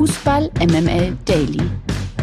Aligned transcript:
Fußball 0.00 0.50
MML 0.60 1.14
Daily. 1.26 1.60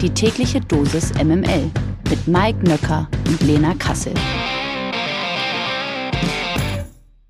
Die 0.01 0.09
tägliche 0.09 0.59
Dosis 0.59 1.13
MML 1.13 1.69
mit 2.09 2.27
Mike 2.27 2.67
Nöcker 2.67 3.07
und 3.27 3.39
Lena 3.43 3.75
Kassel. 3.75 4.15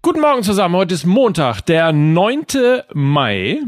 Guten 0.01 0.21
Morgen 0.21 0.43
zusammen. 0.43 0.75
Heute 0.75 0.93
ist 0.93 1.05
Montag, 1.05 1.59
der 1.65 1.91
9. 1.91 2.45
Mai. 2.93 3.59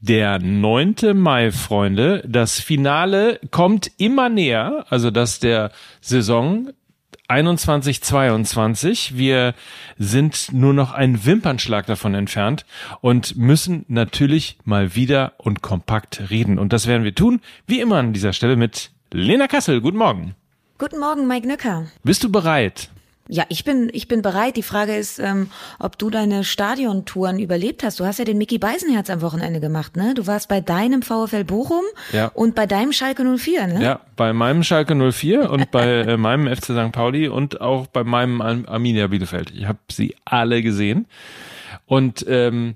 Der 0.00 0.38
9. 0.38 0.94
Mai, 1.14 1.50
Freunde. 1.50 2.22
Das 2.28 2.60
Finale 2.60 3.40
kommt 3.50 3.90
immer 3.96 4.28
näher, 4.28 4.86
also 4.88 5.10
das 5.10 5.40
der 5.40 5.72
Saison 6.00 6.68
21, 7.30 8.02
22. 8.02 9.16
Wir 9.16 9.54
sind 9.96 10.52
nur 10.52 10.74
noch 10.74 10.92
ein 10.92 11.24
Wimpernschlag 11.24 11.86
davon 11.86 12.14
entfernt 12.14 12.66
und 13.02 13.36
müssen 13.36 13.84
natürlich 13.86 14.58
mal 14.64 14.96
wieder 14.96 15.34
und 15.38 15.62
kompakt 15.62 16.28
reden. 16.30 16.58
Und 16.58 16.72
das 16.72 16.88
werden 16.88 17.04
wir 17.04 17.14
tun, 17.14 17.40
wie 17.68 17.80
immer 17.80 17.98
an 17.98 18.12
dieser 18.12 18.32
Stelle 18.32 18.56
mit 18.56 18.90
Lena 19.12 19.46
Kassel. 19.46 19.80
Guten 19.80 19.98
Morgen. 19.98 20.34
Guten 20.78 20.98
Morgen, 20.98 21.28
Mike 21.28 21.46
Nöcker. 21.46 21.86
Bist 22.02 22.24
du 22.24 22.32
bereit? 22.32 22.90
Ja, 23.32 23.44
ich 23.48 23.62
bin, 23.64 23.88
ich 23.92 24.08
bin 24.08 24.22
bereit. 24.22 24.56
Die 24.56 24.62
Frage 24.64 24.96
ist, 24.96 25.20
ähm, 25.20 25.50
ob 25.78 25.96
du 25.98 26.10
deine 26.10 26.42
Stadiontouren 26.42 27.38
überlebt 27.38 27.84
hast. 27.84 28.00
Du 28.00 28.04
hast 28.04 28.18
ja 28.18 28.24
den 28.24 28.38
Mickey 28.38 28.58
Beisenherz 28.58 29.08
am 29.08 29.22
Wochenende 29.22 29.60
gemacht, 29.60 29.96
ne? 29.96 30.14
Du 30.14 30.26
warst 30.26 30.48
bei 30.48 30.60
deinem 30.60 31.02
VfL 31.02 31.44
Bochum 31.44 31.84
Ja. 32.12 32.26
und 32.34 32.56
bei 32.56 32.66
deinem 32.66 32.92
Schalke 32.92 33.22
04, 33.24 33.66
ne? 33.68 33.82
Ja, 33.84 34.00
bei 34.16 34.32
meinem 34.32 34.64
Schalke 34.64 34.94
04 35.12 35.48
und 35.48 35.70
bei 35.70 35.86
äh, 36.00 36.16
meinem 36.18 36.48
FC 36.54 36.64
St. 36.72 36.90
Pauli 36.92 37.28
und 37.28 37.60
auch 37.60 37.86
bei 37.86 38.02
meinem 38.02 38.40
Ar- 38.40 38.66
Arminia 38.68 39.06
Bielefeld. 39.06 39.52
Ich 39.52 39.64
habe 39.66 39.78
sie 39.92 40.16
alle 40.24 40.60
gesehen 40.62 41.06
und 41.86 42.24
ähm, 42.28 42.74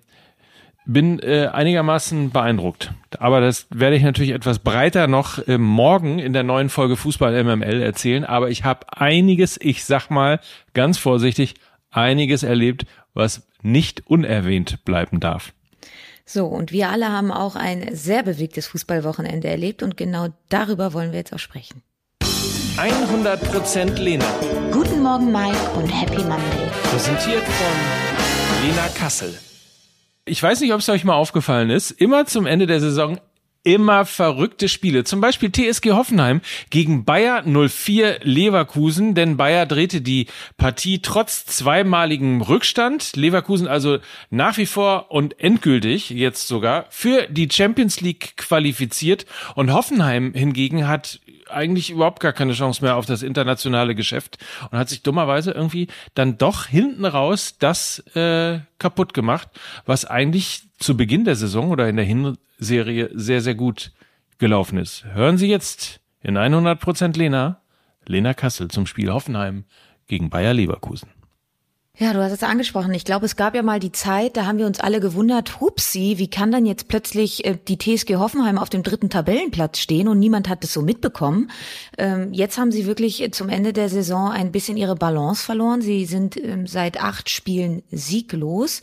bin 0.87 1.19
äh, 1.21 1.49
einigermaßen 1.53 2.31
beeindruckt. 2.31 2.93
Aber 3.19 3.41
das 3.41 3.67
werde 3.71 3.97
ich 3.97 4.03
natürlich 4.03 4.33
etwas 4.33 4.59
breiter 4.59 5.07
noch 5.07 5.47
äh, 5.47 5.59
morgen 5.59 6.19
in 6.19 6.33
der 6.33 6.43
neuen 6.43 6.69
Folge 6.69 6.97
Fußball 6.97 7.43
MML 7.43 7.83
erzählen. 7.83 8.25
Aber 8.25 8.51
ich 8.51 8.65
habe 8.65 8.87
einiges, 8.97 9.59
ich 9.61 9.85
sag 9.85 10.11
mal 10.11 10.41
ganz 10.75 10.99
vorsichtig, 10.99 11.55
einiges 11.91 12.43
erlebt, 12.43 12.87
was 13.15 13.47
nicht 13.63 14.07
unerwähnt 14.07 14.85
bleiben 14.85 15.21
darf. 15.21 15.53
So, 16.27 16.47
und 16.47 16.73
wir 16.73 16.89
alle 16.89 17.11
haben 17.11 17.31
auch 17.31 17.55
ein 17.55 17.95
sehr 17.95 18.23
bewegtes 18.23 18.67
Fußballwochenende 18.67 19.49
erlebt 19.49 19.83
und 19.83 19.97
genau 19.97 20.29
darüber 20.49 20.93
wollen 20.93 21.13
wir 21.13 21.19
jetzt 21.19 21.35
auch 21.35 21.39
sprechen. 21.39 21.83
100% 22.77 24.01
Lena. 24.01 24.25
Guten 24.73 25.03
Morgen, 25.03 25.31
Mike 25.31 25.57
und 25.77 25.89
Happy 25.89 26.23
Monday. 26.23 26.71
Präsentiert 26.91 27.45
von 27.45 28.67
Lena 28.67 28.89
Kassel. 28.99 29.35
Ich 30.27 30.43
weiß 30.43 30.61
nicht, 30.61 30.73
ob 30.73 30.81
es 30.81 30.89
euch 30.89 31.05
mal 31.05 31.15
aufgefallen 31.15 31.69
ist. 31.69 31.91
Immer 31.91 32.25
zum 32.25 32.47
Ende 32.47 32.67
der 32.67 32.81
Saison 32.81 33.19
immer 33.65 34.05
verrückte 34.05 34.69
Spiele. 34.69 35.05
Zum 35.05 35.21
Beispiel 35.21 35.51
TSG 35.51 35.93
Hoffenheim 35.93 36.43
gegen 36.71 37.05
Bayer 37.05 37.43
04 37.45 38.21
Leverkusen, 38.23 39.15
denn 39.15 39.37
Bayer 39.37 39.67
drehte 39.67 40.03
die 40.03 40.27
Partie 40.59 41.01
trotz 41.01 41.47
zweimaligem 41.47 42.43
Rückstand. 42.43 43.17
Leverkusen 43.17 43.67
also 43.67 43.99
nach 44.31 44.59
wie 44.59 44.67
vor 44.67 45.11
und 45.11 45.41
endgültig 45.41 46.11
jetzt 46.11 46.47
sogar 46.47 46.87
für 46.91 47.27
die 47.29 47.49
Champions 47.51 48.01
League 48.03 48.37
qualifiziert 48.37 49.25
und 49.55 49.73
Hoffenheim 49.73 50.35
hingegen 50.35 50.87
hat 50.87 51.21
eigentlich 51.55 51.91
überhaupt 51.91 52.21
gar 52.21 52.33
keine 52.33 52.53
Chance 52.53 52.83
mehr 52.83 52.97
auf 52.97 53.07
das 53.07 53.23
internationale 53.23 53.95
Geschäft 53.95 54.39
und 54.71 54.79
hat 54.79 54.89
sich 54.89 55.03
dummerweise 55.03 55.53
irgendwie 55.53 55.89
dann 56.15 56.39
doch 56.39 56.67
hinten 56.67 57.05
raus 57.05 57.57
das 57.59 58.01
äh, 58.15 58.61
kaputt 58.79 59.15
gemacht, 59.15 59.49
was 59.87 60.05
eigentlich 60.05 60.63
zu 60.79 60.97
Beginn 60.97 61.25
der 61.25 61.37
Saison 61.37 61.71
oder 61.71 61.89
in 61.89 61.97
der 61.97 62.05
Hinserie 62.05 63.11
sehr, 63.15 63.41
sehr 63.41 63.55
gut 63.55 63.93
gelaufen 64.39 64.79
ist. 64.79 65.05
Hören 65.05 65.39
Sie 65.39 65.49
jetzt 65.49 66.01
in 66.21 66.37
100% 66.37 67.17
Lena, 67.17 67.61
Lena 68.07 68.35
Kassel 68.35 68.69
zum 68.69 68.87
Spiel 68.87 69.13
Hoffenheim 69.13 69.65
gegen 70.07 70.31
Bayer 70.31 70.53
Leverkusen. 70.53 71.09
Ja, 71.97 72.13
du 72.13 72.21
hast 72.21 72.33
es 72.33 72.43
angesprochen. 72.43 72.93
Ich 72.93 73.05
glaube, 73.05 73.25
es 73.25 73.37
gab 73.37 73.55
ja 73.55 73.63
mal 73.63 73.79
die 73.79 73.93
Zeit, 73.93 74.37
da 74.37 74.47
haben 74.47 74.59
wir 74.59 74.67
uns 74.67 74.81
alle 74.81 74.99
gewundert, 74.99 75.61
hupsi, 75.61 76.15
wie 76.17 76.29
kann 76.29 76.51
dann 76.51 76.67
jetzt 76.67 76.89
plötzlich 76.89 77.45
äh, 77.45 77.57
die 77.69 77.79
TSG 77.79 78.17
Hoffenheim 78.17 78.59
auf 78.59 78.69
dem 78.69 78.83
dritten 78.83 79.11
Tabellenplatz 79.11 79.79
stehen 79.79 80.09
und 80.09 80.19
niemand 80.19 80.49
hat 80.49 80.65
es 80.65 80.73
so 80.73 80.83
mitbekommen. 80.83 81.53
Ähm, 81.97 82.33
jetzt 82.33 82.59
haben 82.59 82.73
sie 82.73 82.87
wirklich 82.87 83.31
zum 83.31 83.49
Ende 83.49 83.73
der 83.73 83.89
Saison 83.89 84.33
ein 84.33 84.51
bisschen 84.51 84.77
ihre 84.77 84.97
Balance 84.97 85.45
verloren. 85.45 85.83
Sie 85.83 86.05
sind 86.05 86.37
ähm, 86.37 86.67
seit 86.67 87.01
acht 87.01 87.31
Spielen 87.31 87.85
sieglos 87.93 88.83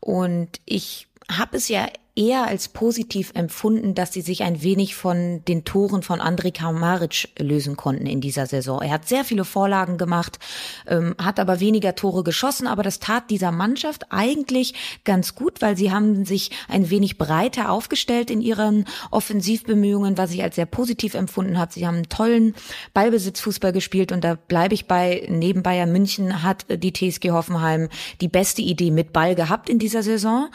und 0.00 0.60
ich 0.64 1.06
habe 1.30 1.58
es 1.58 1.68
ja 1.68 1.86
eher 2.18 2.48
als 2.48 2.68
positiv 2.68 3.30
empfunden, 3.34 3.94
dass 3.94 4.12
sie 4.12 4.22
sich 4.22 4.42
ein 4.42 4.60
wenig 4.62 4.96
von 4.96 5.42
den 5.46 5.64
Toren 5.64 6.02
von 6.02 6.20
Andrej 6.20 6.50
Kramaric 6.50 7.28
lösen 7.38 7.76
konnten 7.76 8.06
in 8.06 8.20
dieser 8.20 8.46
Saison. 8.46 8.82
Er 8.82 8.90
hat 8.90 9.08
sehr 9.08 9.24
viele 9.24 9.44
Vorlagen 9.44 9.98
gemacht, 9.98 10.40
ähm, 10.88 11.14
hat 11.16 11.38
aber 11.38 11.60
weniger 11.60 11.94
Tore 11.94 12.24
geschossen, 12.24 12.66
aber 12.66 12.82
das 12.82 12.98
tat 12.98 13.30
dieser 13.30 13.52
Mannschaft 13.52 14.06
eigentlich 14.10 14.74
ganz 15.04 15.36
gut, 15.36 15.62
weil 15.62 15.76
sie 15.76 15.92
haben 15.92 16.24
sich 16.24 16.50
ein 16.66 16.90
wenig 16.90 17.18
breiter 17.18 17.70
aufgestellt 17.70 18.30
in 18.32 18.40
ihren 18.40 18.86
Offensivbemühungen, 19.12 20.18
was 20.18 20.32
ich 20.32 20.42
als 20.42 20.56
sehr 20.56 20.66
positiv 20.66 21.14
empfunden 21.14 21.56
habe. 21.56 21.72
Sie 21.72 21.86
haben 21.86 21.96
einen 21.96 22.08
tollen 22.08 22.54
Ballbesitzfußball 22.94 23.72
gespielt 23.72 24.10
und 24.10 24.24
da 24.24 24.34
bleibe 24.34 24.74
ich 24.74 24.86
bei, 24.86 25.24
neben 25.28 25.62
Bayern 25.62 25.92
München 25.92 26.42
hat 26.42 26.66
die 26.68 26.92
TSG 26.92 27.30
Hoffenheim 27.30 27.88
die 28.20 28.28
beste 28.28 28.62
Idee 28.62 28.90
mit 28.90 29.12
Ball 29.12 29.36
gehabt 29.36 29.68
in 29.68 29.78
dieser 29.78 30.02
Saison 30.02 30.48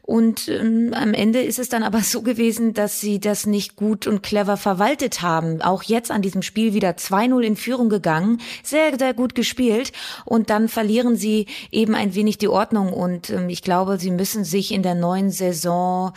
und 0.00 0.48
ähm, 0.48 0.94
am 1.10 1.14
Ende 1.14 1.42
ist 1.42 1.58
es 1.58 1.68
dann 1.68 1.82
aber 1.82 2.02
so 2.02 2.22
gewesen, 2.22 2.72
dass 2.72 3.00
sie 3.00 3.18
das 3.18 3.44
nicht 3.44 3.74
gut 3.74 4.06
und 4.06 4.22
clever 4.22 4.56
verwaltet 4.56 5.22
haben. 5.22 5.60
Auch 5.60 5.82
jetzt 5.82 6.12
an 6.12 6.22
diesem 6.22 6.42
Spiel 6.42 6.72
wieder 6.72 6.90
2-0 6.90 7.40
in 7.40 7.56
Führung 7.56 7.88
gegangen, 7.88 8.40
sehr, 8.62 8.96
sehr 8.96 9.12
gut 9.12 9.34
gespielt 9.34 9.90
und 10.24 10.50
dann 10.50 10.68
verlieren 10.68 11.16
sie 11.16 11.46
eben 11.72 11.96
ein 11.96 12.14
wenig 12.14 12.38
die 12.38 12.46
Ordnung 12.46 12.92
und 12.92 13.30
ähm, 13.30 13.48
ich 13.48 13.62
glaube, 13.62 13.98
sie 13.98 14.12
müssen 14.12 14.44
sich 14.44 14.72
in 14.72 14.84
der 14.84 14.94
neuen 14.94 15.30
Saison 15.30 16.12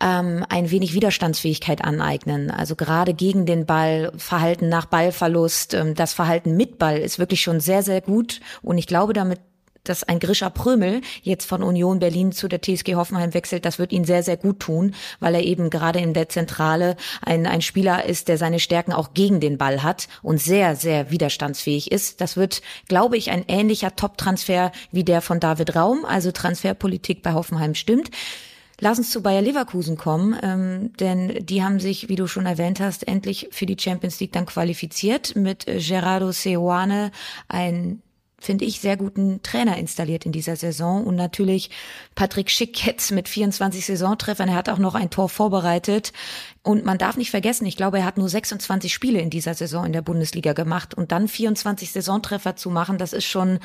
ähm, 0.00 0.42
ein 0.48 0.70
wenig 0.70 0.94
Widerstandsfähigkeit 0.94 1.84
aneignen. 1.84 2.50
Also 2.50 2.76
gerade 2.76 3.12
gegen 3.12 3.44
den 3.44 3.66
Ball, 3.66 4.10
Verhalten 4.16 4.70
nach 4.70 4.86
Ballverlust, 4.86 5.74
ähm, 5.74 5.94
das 5.94 6.14
Verhalten 6.14 6.56
mit 6.56 6.78
Ball 6.78 6.96
ist 6.96 7.18
wirklich 7.18 7.42
schon 7.42 7.60
sehr, 7.60 7.82
sehr 7.82 8.00
gut 8.00 8.40
und 8.62 8.78
ich 8.78 8.86
glaube 8.86 9.12
damit 9.12 9.40
dass 9.84 10.02
ein 10.02 10.18
Grisha 10.18 10.50
Prömel 10.50 11.00
jetzt 11.22 11.46
von 11.46 11.62
Union 11.62 11.98
Berlin 11.98 12.32
zu 12.32 12.48
der 12.48 12.60
TSG 12.60 12.94
Hoffenheim 12.94 13.34
wechselt, 13.34 13.64
das 13.64 13.78
wird 13.78 13.92
ihn 13.92 14.04
sehr, 14.04 14.22
sehr 14.22 14.36
gut 14.36 14.60
tun, 14.60 14.94
weil 15.20 15.34
er 15.34 15.42
eben 15.42 15.70
gerade 15.70 16.00
in 16.00 16.14
der 16.14 16.28
Zentrale 16.28 16.96
ein, 17.22 17.46
ein 17.46 17.62
Spieler 17.62 18.04
ist, 18.04 18.28
der 18.28 18.38
seine 18.38 18.60
Stärken 18.60 18.92
auch 18.92 19.14
gegen 19.14 19.40
den 19.40 19.58
Ball 19.58 19.82
hat 19.82 20.08
und 20.22 20.40
sehr, 20.40 20.76
sehr 20.76 21.10
widerstandsfähig 21.10 21.92
ist. 21.92 22.20
Das 22.20 22.36
wird, 22.36 22.62
glaube 22.88 23.16
ich, 23.16 23.30
ein 23.30 23.44
ähnlicher 23.48 23.94
Top-Transfer 23.94 24.72
wie 24.90 25.04
der 25.04 25.20
von 25.20 25.40
David 25.40 25.76
Raum. 25.76 26.04
Also 26.04 26.32
Transferpolitik 26.32 27.22
bei 27.22 27.34
Hoffenheim 27.34 27.74
stimmt. 27.74 28.10
Lass 28.80 28.98
uns 28.98 29.10
zu 29.10 29.22
Bayer 29.22 29.40
Leverkusen 29.40 29.96
kommen, 29.96 30.36
ähm, 30.42 30.92
denn 30.98 31.46
die 31.46 31.62
haben 31.62 31.78
sich, 31.78 32.08
wie 32.08 32.16
du 32.16 32.26
schon 32.26 32.46
erwähnt 32.46 32.80
hast, 32.80 33.06
endlich 33.06 33.48
für 33.52 33.66
die 33.66 33.76
Champions 33.78 34.18
League 34.18 34.32
dann 34.32 34.46
qualifiziert 34.46 35.36
mit 35.36 35.66
Gerardo 35.66 36.32
Seoane, 36.32 37.12
ein 37.46 38.02
finde 38.44 38.64
ich, 38.64 38.80
sehr 38.80 38.96
guten 38.96 39.42
Trainer 39.42 39.76
installiert 39.76 40.26
in 40.26 40.32
dieser 40.32 40.56
Saison. 40.56 41.04
Und 41.04 41.16
natürlich 41.16 41.70
Patrick 42.14 42.50
Schick 42.50 42.86
jetzt 42.86 43.10
mit 43.10 43.28
24 43.28 43.84
Saisontreffern. 43.84 44.48
Er 44.48 44.56
hat 44.56 44.68
auch 44.68 44.78
noch 44.78 44.94
ein 44.94 45.10
Tor 45.10 45.28
vorbereitet. 45.28 46.12
Und 46.62 46.84
man 46.84 46.98
darf 46.98 47.16
nicht 47.16 47.30
vergessen, 47.30 47.66
ich 47.66 47.76
glaube, 47.76 47.98
er 47.98 48.04
hat 48.04 48.18
nur 48.18 48.28
26 48.28 48.92
Spiele 48.92 49.20
in 49.20 49.30
dieser 49.30 49.54
Saison 49.54 49.84
in 49.84 49.92
der 49.92 50.02
Bundesliga 50.02 50.52
gemacht. 50.52 50.94
Und 50.94 51.12
dann 51.12 51.28
24 51.28 51.92
Saisontreffer 51.92 52.56
zu 52.56 52.70
machen, 52.70 52.98
das 52.98 53.12
ist 53.12 53.26
schon 53.26 53.58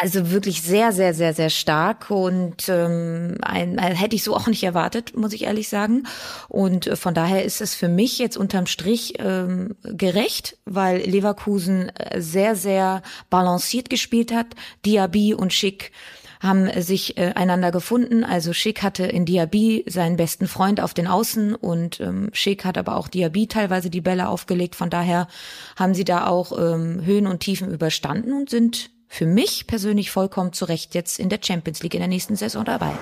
also 0.00 0.30
wirklich 0.30 0.62
sehr, 0.62 0.92
sehr, 0.92 1.14
sehr, 1.14 1.34
sehr 1.34 1.50
stark 1.50 2.10
und 2.10 2.68
ähm, 2.68 3.38
ein, 3.42 3.78
ein, 3.78 3.94
hätte 3.94 4.16
ich 4.16 4.22
so 4.22 4.34
auch 4.34 4.46
nicht 4.46 4.62
erwartet, 4.62 5.16
muss 5.16 5.32
ich 5.32 5.44
ehrlich 5.44 5.68
sagen. 5.68 6.04
Und 6.48 6.86
äh, 6.86 6.96
von 6.96 7.14
daher 7.14 7.44
ist 7.44 7.60
es 7.60 7.74
für 7.74 7.88
mich 7.88 8.18
jetzt 8.18 8.36
unterm 8.36 8.66
Strich 8.66 9.14
ähm, 9.18 9.76
gerecht, 9.82 10.58
weil 10.64 10.98
Leverkusen 10.98 11.88
äh, 11.90 12.20
sehr, 12.20 12.56
sehr 12.56 13.02
balanciert 13.30 13.90
gespielt 13.90 14.32
hat. 14.32 14.48
Diaby 14.84 15.34
und 15.34 15.52
Schick 15.52 15.92
haben 16.40 16.70
sich 16.82 17.16
äh, 17.16 17.32
einander 17.34 17.70
gefunden. 17.70 18.24
Also 18.24 18.52
Schick 18.52 18.82
hatte 18.82 19.04
in 19.04 19.24
Diaby 19.24 19.84
seinen 19.88 20.16
besten 20.16 20.46
Freund 20.46 20.80
auf 20.80 20.94
den 20.94 21.06
Außen 21.06 21.54
und 21.54 22.00
ähm, 22.00 22.30
Schick 22.32 22.64
hat 22.64 22.76
aber 22.76 22.96
auch 22.96 23.08
Diaby 23.08 23.46
teilweise 23.46 23.90
die 23.90 24.00
Bälle 24.00 24.28
aufgelegt. 24.28 24.74
Von 24.74 24.90
daher 24.90 25.28
haben 25.76 25.94
sie 25.94 26.04
da 26.04 26.26
auch 26.26 26.52
ähm, 26.58 27.04
Höhen 27.04 27.26
und 27.26 27.40
Tiefen 27.40 27.72
überstanden 27.72 28.32
und 28.32 28.50
sind 28.50 28.90
für 29.08 29.26
mich 29.26 29.66
persönlich 29.66 30.10
vollkommen 30.10 30.52
zu 30.52 30.64
Recht 30.64 30.94
jetzt 30.94 31.18
in 31.18 31.28
der 31.28 31.40
Champions 31.42 31.82
League 31.82 31.94
in 31.94 32.00
der 32.00 32.08
nächsten 32.08 32.36
Saison 32.36 32.64
dabei. 32.64 32.92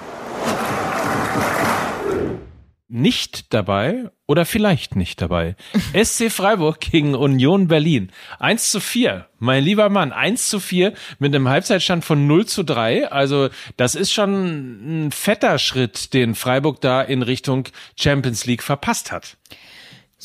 nicht 2.94 3.52
dabei 3.52 4.10
oder 4.26 4.46
vielleicht 4.46 4.94
nicht 4.94 5.20
dabei. 5.20 5.56
SC 6.00 6.30
Freiburg 6.30 6.80
gegen 6.80 7.14
Union 7.16 7.66
Berlin. 7.66 8.12
1 8.38 8.70
zu 8.70 8.78
4. 8.78 9.26
Mein 9.38 9.64
lieber 9.64 9.88
Mann, 9.88 10.12
1 10.12 10.48
zu 10.48 10.60
4 10.60 10.94
mit 11.18 11.34
einem 11.34 11.48
Halbzeitstand 11.48 12.04
von 12.04 12.26
0 12.26 12.46
zu 12.46 12.62
3. 12.62 13.10
Also 13.10 13.48
das 13.76 13.96
ist 13.96 14.12
schon 14.12 15.06
ein 15.06 15.10
fetter 15.10 15.58
Schritt, 15.58 16.14
den 16.14 16.36
Freiburg 16.36 16.80
da 16.80 17.02
in 17.02 17.22
Richtung 17.22 17.68
Champions 17.98 18.46
League 18.46 18.62
verpasst 18.62 19.10
hat. 19.10 19.36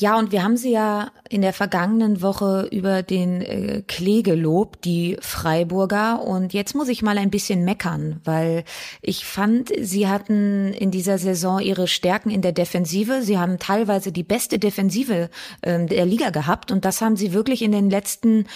Ja, 0.00 0.18
und 0.18 0.32
wir 0.32 0.42
haben 0.42 0.56
sie 0.56 0.72
ja 0.72 1.12
in 1.28 1.42
der 1.42 1.52
vergangenen 1.52 2.22
Woche 2.22 2.66
über 2.72 3.02
den 3.02 3.42
äh, 3.42 3.82
Klee 3.86 4.22
gelobt, 4.22 4.86
die 4.86 5.18
Freiburger. 5.20 6.22
Und 6.22 6.54
jetzt 6.54 6.74
muss 6.74 6.88
ich 6.88 7.02
mal 7.02 7.18
ein 7.18 7.28
bisschen 7.28 7.66
meckern, 7.66 8.18
weil 8.24 8.64
ich 9.02 9.26
fand, 9.26 9.70
sie 9.78 10.08
hatten 10.08 10.72
in 10.72 10.90
dieser 10.90 11.18
Saison 11.18 11.60
ihre 11.60 11.86
Stärken 11.86 12.30
in 12.30 12.40
der 12.40 12.52
Defensive. 12.52 13.20
Sie 13.20 13.36
haben 13.36 13.58
teilweise 13.58 14.10
die 14.10 14.22
beste 14.22 14.58
Defensive 14.58 15.28
äh, 15.60 15.84
der 15.84 16.06
Liga 16.06 16.30
gehabt. 16.30 16.72
Und 16.72 16.86
das 16.86 17.02
haben 17.02 17.16
sie 17.16 17.34
wirklich 17.34 17.60
in 17.60 17.72
den 17.72 17.90
letzten 17.90 18.46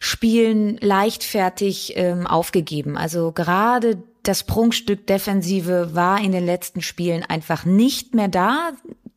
Spielen 0.00 0.76
leichtfertig 0.82 1.94
ähm, 1.96 2.26
aufgegeben. 2.26 2.98
Also 2.98 3.32
gerade 3.32 4.02
das 4.22 4.44
Prunkstück 4.44 5.06
Defensive 5.06 5.94
war 5.94 6.20
in 6.20 6.32
den 6.32 6.44
letzten 6.44 6.82
Spielen 6.82 7.22
einfach 7.22 7.64
nicht 7.64 8.14
mehr 8.14 8.28
da 8.28 8.72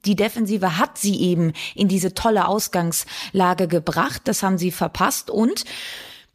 die 0.05 0.15
Defensive 0.15 0.77
hat 0.77 0.97
sie 0.97 1.21
eben 1.21 1.53
in 1.75 1.87
diese 1.87 2.13
tolle 2.13 2.47
Ausgangslage 2.47 3.67
gebracht. 3.67 4.21
Das 4.25 4.43
haben 4.43 4.57
sie 4.57 4.71
verpasst 4.71 5.29
und 5.29 5.65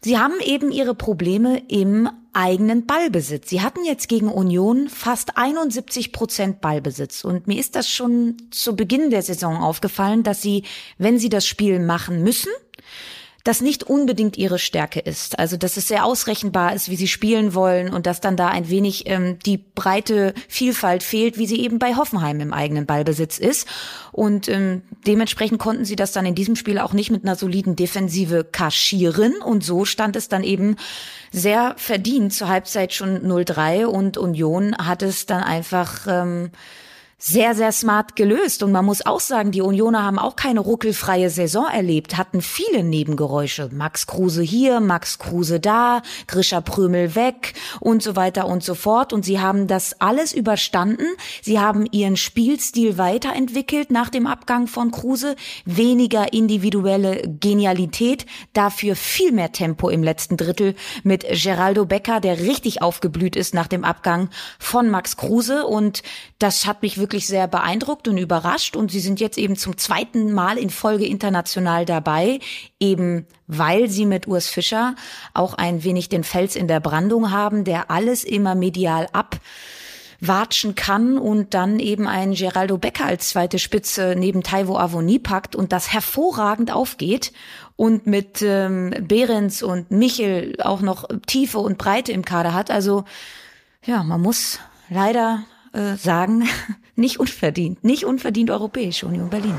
Sie 0.00 0.16
haben 0.16 0.34
eben 0.44 0.70
ihre 0.70 0.94
Probleme 0.94 1.60
im 1.66 2.08
eigenen 2.32 2.86
Ballbesitz. 2.86 3.50
Sie 3.50 3.62
hatten 3.62 3.84
jetzt 3.84 4.08
gegen 4.08 4.28
Union 4.28 4.88
fast 4.88 5.36
71 5.36 6.12
Prozent 6.12 6.60
Ballbesitz. 6.60 7.24
Und 7.24 7.48
mir 7.48 7.58
ist 7.58 7.74
das 7.74 7.90
schon 7.90 8.36
zu 8.52 8.76
Beginn 8.76 9.10
der 9.10 9.22
Saison 9.22 9.56
aufgefallen, 9.56 10.22
dass 10.22 10.40
sie, 10.40 10.62
wenn 10.98 11.18
sie 11.18 11.30
das 11.30 11.46
Spiel 11.46 11.80
machen 11.80 12.22
müssen, 12.22 12.52
das 13.44 13.60
nicht 13.60 13.84
unbedingt 13.84 14.36
ihre 14.36 14.58
Stärke 14.58 15.00
ist. 15.00 15.38
Also 15.38 15.56
dass 15.56 15.76
es 15.76 15.88
sehr 15.88 16.04
ausrechenbar 16.04 16.74
ist, 16.74 16.90
wie 16.90 16.96
sie 16.96 17.08
spielen 17.08 17.54
wollen 17.54 17.92
und 17.92 18.06
dass 18.06 18.20
dann 18.20 18.36
da 18.36 18.48
ein 18.48 18.68
wenig 18.68 19.08
ähm, 19.08 19.38
die 19.38 19.58
breite 19.58 20.34
Vielfalt 20.48 21.02
fehlt, 21.02 21.38
wie 21.38 21.46
sie 21.46 21.60
eben 21.60 21.78
bei 21.78 21.94
Hoffenheim 21.94 22.40
im 22.40 22.52
eigenen 22.52 22.86
Ballbesitz 22.86 23.38
ist. 23.38 23.66
Und 24.12 24.48
ähm, 24.48 24.82
dementsprechend 25.06 25.58
konnten 25.58 25.84
sie 25.84 25.96
das 25.96 26.12
dann 26.12 26.26
in 26.26 26.34
diesem 26.34 26.56
Spiel 26.56 26.78
auch 26.78 26.92
nicht 26.92 27.10
mit 27.10 27.24
einer 27.24 27.36
soliden 27.36 27.76
Defensive 27.76 28.44
kaschieren. 28.44 29.36
Und 29.40 29.64
so 29.64 29.84
stand 29.84 30.16
es 30.16 30.28
dann 30.28 30.42
eben 30.42 30.76
sehr 31.30 31.74
verdient 31.76 32.34
zur 32.34 32.48
Halbzeit 32.48 32.92
schon 32.92 33.20
0-3 33.20 33.84
und 33.86 34.18
Union 34.18 34.76
hat 34.76 35.02
es 35.02 35.26
dann 35.26 35.42
einfach 35.42 36.06
ähm, 36.08 36.50
sehr, 37.20 37.56
sehr 37.56 37.72
smart 37.72 38.14
gelöst. 38.14 38.62
Und 38.62 38.70
man 38.70 38.84
muss 38.84 39.04
auch 39.04 39.18
sagen, 39.18 39.50
die 39.50 39.60
Unioner 39.60 40.04
haben 40.04 40.20
auch 40.20 40.36
keine 40.36 40.60
ruckelfreie 40.60 41.30
Saison 41.30 41.66
erlebt, 41.66 42.16
hatten 42.16 42.40
viele 42.40 42.84
Nebengeräusche. 42.84 43.68
Max 43.72 44.06
Kruse 44.06 44.42
hier, 44.42 44.78
Max 44.78 45.18
Kruse 45.18 45.58
da, 45.58 46.02
Grisha 46.28 46.60
Prömel 46.60 47.16
weg 47.16 47.54
und 47.80 48.04
so 48.04 48.14
weiter 48.14 48.46
und 48.46 48.62
so 48.62 48.76
fort. 48.76 49.12
Und 49.12 49.24
sie 49.24 49.40
haben 49.40 49.66
das 49.66 50.00
alles 50.00 50.32
überstanden. 50.32 51.06
Sie 51.42 51.58
haben 51.58 51.86
ihren 51.90 52.16
Spielstil 52.16 52.98
weiterentwickelt 52.98 53.90
nach 53.90 54.10
dem 54.10 54.28
Abgang 54.28 54.68
von 54.68 54.92
Kruse. 54.92 55.34
Weniger 55.64 56.32
individuelle 56.32 57.22
Genialität, 57.40 58.26
dafür 58.52 58.94
viel 58.94 59.32
mehr 59.32 59.50
Tempo 59.50 59.88
im 59.88 60.04
letzten 60.04 60.36
Drittel 60.36 60.76
mit 61.02 61.26
Geraldo 61.28 61.84
Becker, 61.84 62.20
der 62.20 62.38
richtig 62.38 62.80
aufgeblüht 62.80 63.34
ist 63.34 63.54
nach 63.54 63.66
dem 63.66 63.82
Abgang 63.82 64.28
von 64.60 64.88
Max 64.88 65.16
Kruse. 65.16 65.66
Und 65.66 66.02
das 66.38 66.64
hat 66.64 66.82
mich 66.82 66.96
wirklich 66.96 67.07
sehr 67.16 67.48
beeindruckt 67.48 68.08
und 68.08 68.18
überrascht. 68.18 68.76
Und 68.76 68.90
sie 68.90 69.00
sind 69.00 69.20
jetzt 69.20 69.38
eben 69.38 69.56
zum 69.56 69.76
zweiten 69.76 70.32
Mal 70.32 70.58
in 70.58 70.70
Folge 70.70 71.06
international 71.06 71.84
dabei, 71.84 72.40
eben 72.78 73.26
weil 73.46 73.88
sie 73.88 74.06
mit 74.06 74.28
Urs 74.28 74.48
Fischer 74.48 74.94
auch 75.34 75.54
ein 75.54 75.84
wenig 75.84 76.08
den 76.08 76.24
Fels 76.24 76.56
in 76.56 76.68
der 76.68 76.80
Brandung 76.80 77.30
haben, 77.30 77.64
der 77.64 77.90
alles 77.90 78.24
immer 78.24 78.54
medial 78.54 79.08
ab 79.12 79.40
watschen 80.20 80.74
kann 80.74 81.16
und 81.16 81.54
dann 81.54 81.78
eben 81.78 82.08
einen 82.08 82.34
Geraldo 82.34 82.76
Becker 82.76 83.06
als 83.06 83.28
zweite 83.28 83.58
Spitze 83.58 84.14
neben 84.16 84.42
Taiwo 84.42 84.76
Avoni 84.76 85.18
packt 85.18 85.54
und 85.54 85.72
das 85.72 85.92
hervorragend 85.92 86.72
aufgeht 86.72 87.32
und 87.76 88.06
mit 88.06 88.42
ähm, 88.42 88.92
Behrens 89.00 89.62
und 89.62 89.90
Michel 89.92 90.56
auch 90.60 90.80
noch 90.80 91.04
Tiefe 91.26 91.58
und 91.58 91.78
Breite 91.78 92.10
im 92.10 92.24
Kader 92.24 92.52
hat. 92.52 92.70
Also 92.70 93.04
ja, 93.84 94.02
man 94.02 94.20
muss 94.20 94.58
leider 94.90 95.44
äh, 95.72 95.94
sagen, 95.94 96.48
nicht 96.98 97.18
unverdient, 97.20 97.82
nicht 97.84 98.04
unverdient 98.04 98.50
europäisch, 98.50 99.04
Union 99.04 99.30
Berlin. 99.30 99.54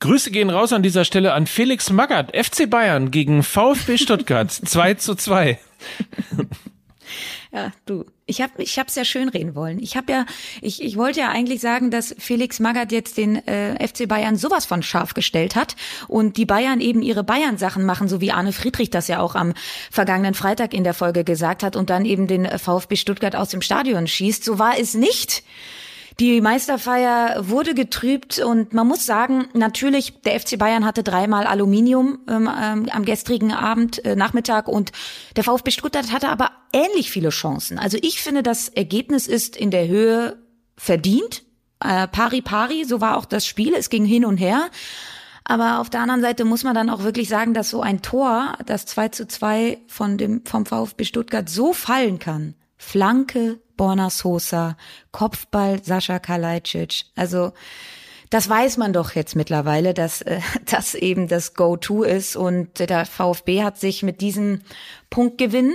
Grüße 0.00 0.30
gehen 0.30 0.50
raus 0.50 0.72
an 0.74 0.82
dieser 0.82 1.06
Stelle 1.06 1.32
an 1.32 1.46
Felix 1.46 1.90
Magath, 1.90 2.36
FC 2.36 2.68
Bayern 2.68 3.10
gegen 3.10 3.42
VfB 3.42 3.96
Stuttgart, 3.96 4.52
2 4.64 4.94
zu 4.94 5.14
2. 5.14 5.58
Ja, 7.52 7.72
du, 7.86 8.04
ich 8.26 8.40
habe 8.40 8.62
ich 8.62 8.78
hab's 8.78 8.94
ja 8.94 9.04
schön 9.04 9.28
reden 9.28 9.54
wollen. 9.54 9.78
Ich 9.78 9.96
habe 9.96 10.12
ja 10.12 10.26
ich, 10.60 10.82
ich 10.82 10.96
wollte 10.96 11.20
ja 11.20 11.30
eigentlich 11.30 11.60
sagen, 11.60 11.90
dass 11.90 12.14
Felix 12.18 12.60
Magath 12.60 12.92
jetzt 12.92 13.16
den 13.16 13.36
äh, 13.46 13.86
FC 13.86 14.08
Bayern 14.08 14.36
sowas 14.36 14.66
von 14.66 14.82
scharf 14.82 15.14
gestellt 15.14 15.56
hat 15.56 15.76
und 16.08 16.36
die 16.36 16.46
Bayern 16.46 16.80
eben 16.80 17.02
ihre 17.02 17.24
Bayern 17.24 17.58
Sachen 17.58 17.84
machen, 17.84 18.08
so 18.08 18.20
wie 18.20 18.32
Arne 18.32 18.52
Friedrich 18.52 18.90
das 18.90 19.08
ja 19.08 19.20
auch 19.20 19.34
am 19.34 19.54
vergangenen 19.90 20.34
Freitag 20.34 20.74
in 20.74 20.84
der 20.84 20.94
Folge 20.94 21.24
gesagt 21.24 21.62
hat 21.62 21.76
und 21.76 21.90
dann 21.90 22.04
eben 22.04 22.26
den 22.26 22.46
VfB 22.58 22.96
Stuttgart 22.96 23.36
aus 23.36 23.48
dem 23.50 23.62
Stadion 23.62 24.06
schießt. 24.06 24.44
So 24.44 24.58
war 24.58 24.78
es 24.78 24.94
nicht. 24.94 25.42
Die 26.20 26.40
Meisterfeier 26.40 27.48
wurde 27.48 27.74
getrübt 27.74 28.38
und 28.38 28.72
man 28.72 28.86
muss 28.86 29.04
sagen, 29.04 29.48
natürlich, 29.52 30.20
der 30.22 30.38
FC 30.38 30.56
Bayern 30.56 30.84
hatte 30.84 31.02
dreimal 31.02 31.46
Aluminium 31.46 32.20
ähm, 32.28 32.48
ähm, 32.48 32.88
am 32.92 33.04
gestrigen 33.04 33.52
Abend, 33.52 34.04
äh, 34.04 34.14
Nachmittag 34.14 34.68
und 34.68 34.92
der 35.34 35.42
VfB 35.42 35.72
Stuttgart 35.72 36.12
hatte 36.12 36.28
aber 36.28 36.52
ähnlich 36.72 37.10
viele 37.10 37.30
Chancen. 37.30 37.80
Also 37.80 37.98
ich 38.00 38.22
finde, 38.22 38.44
das 38.44 38.68
Ergebnis 38.68 39.26
ist 39.26 39.56
in 39.56 39.72
der 39.72 39.88
Höhe 39.88 40.36
verdient. 40.76 41.42
Äh, 41.80 42.06
pari 42.06 42.42
pari, 42.42 42.84
so 42.84 43.00
war 43.00 43.16
auch 43.16 43.24
das 43.24 43.44
Spiel. 43.44 43.74
Es 43.74 43.90
ging 43.90 44.04
hin 44.04 44.24
und 44.24 44.36
her. 44.36 44.70
Aber 45.42 45.80
auf 45.80 45.90
der 45.90 46.00
anderen 46.00 46.22
Seite 46.22 46.44
muss 46.44 46.62
man 46.62 46.74
dann 46.74 46.90
auch 46.90 47.02
wirklich 47.02 47.28
sagen, 47.28 47.54
dass 47.54 47.70
so 47.70 47.82
ein 47.82 48.02
Tor, 48.02 48.56
das 48.64 48.86
2 48.86 49.08
zu 49.08 49.26
2 49.26 49.78
von 49.88 50.16
dem, 50.16 50.44
vom 50.46 50.64
VfB 50.64 51.04
Stuttgart 51.04 51.48
so 51.48 51.72
fallen 51.72 52.18
kann. 52.18 52.54
Flanke, 52.76 53.60
Borna 53.76 54.10
Sosa, 54.10 54.76
Kopfball 55.12 55.82
Sascha 55.82 56.18
Kalajdzic. 56.18 57.04
Also 57.16 57.52
das 58.30 58.48
weiß 58.48 58.78
man 58.78 58.92
doch 58.92 59.12
jetzt 59.12 59.36
mittlerweile, 59.36 59.94
dass 59.94 60.22
äh, 60.22 60.40
das 60.70 60.94
eben 60.94 61.28
das 61.28 61.54
Go-To 61.54 62.02
ist. 62.02 62.36
Und 62.36 62.78
der 62.78 63.06
VfB 63.06 63.62
hat 63.62 63.78
sich 63.78 64.02
mit 64.02 64.20
diesem 64.20 64.62
Punktgewinn 65.10 65.72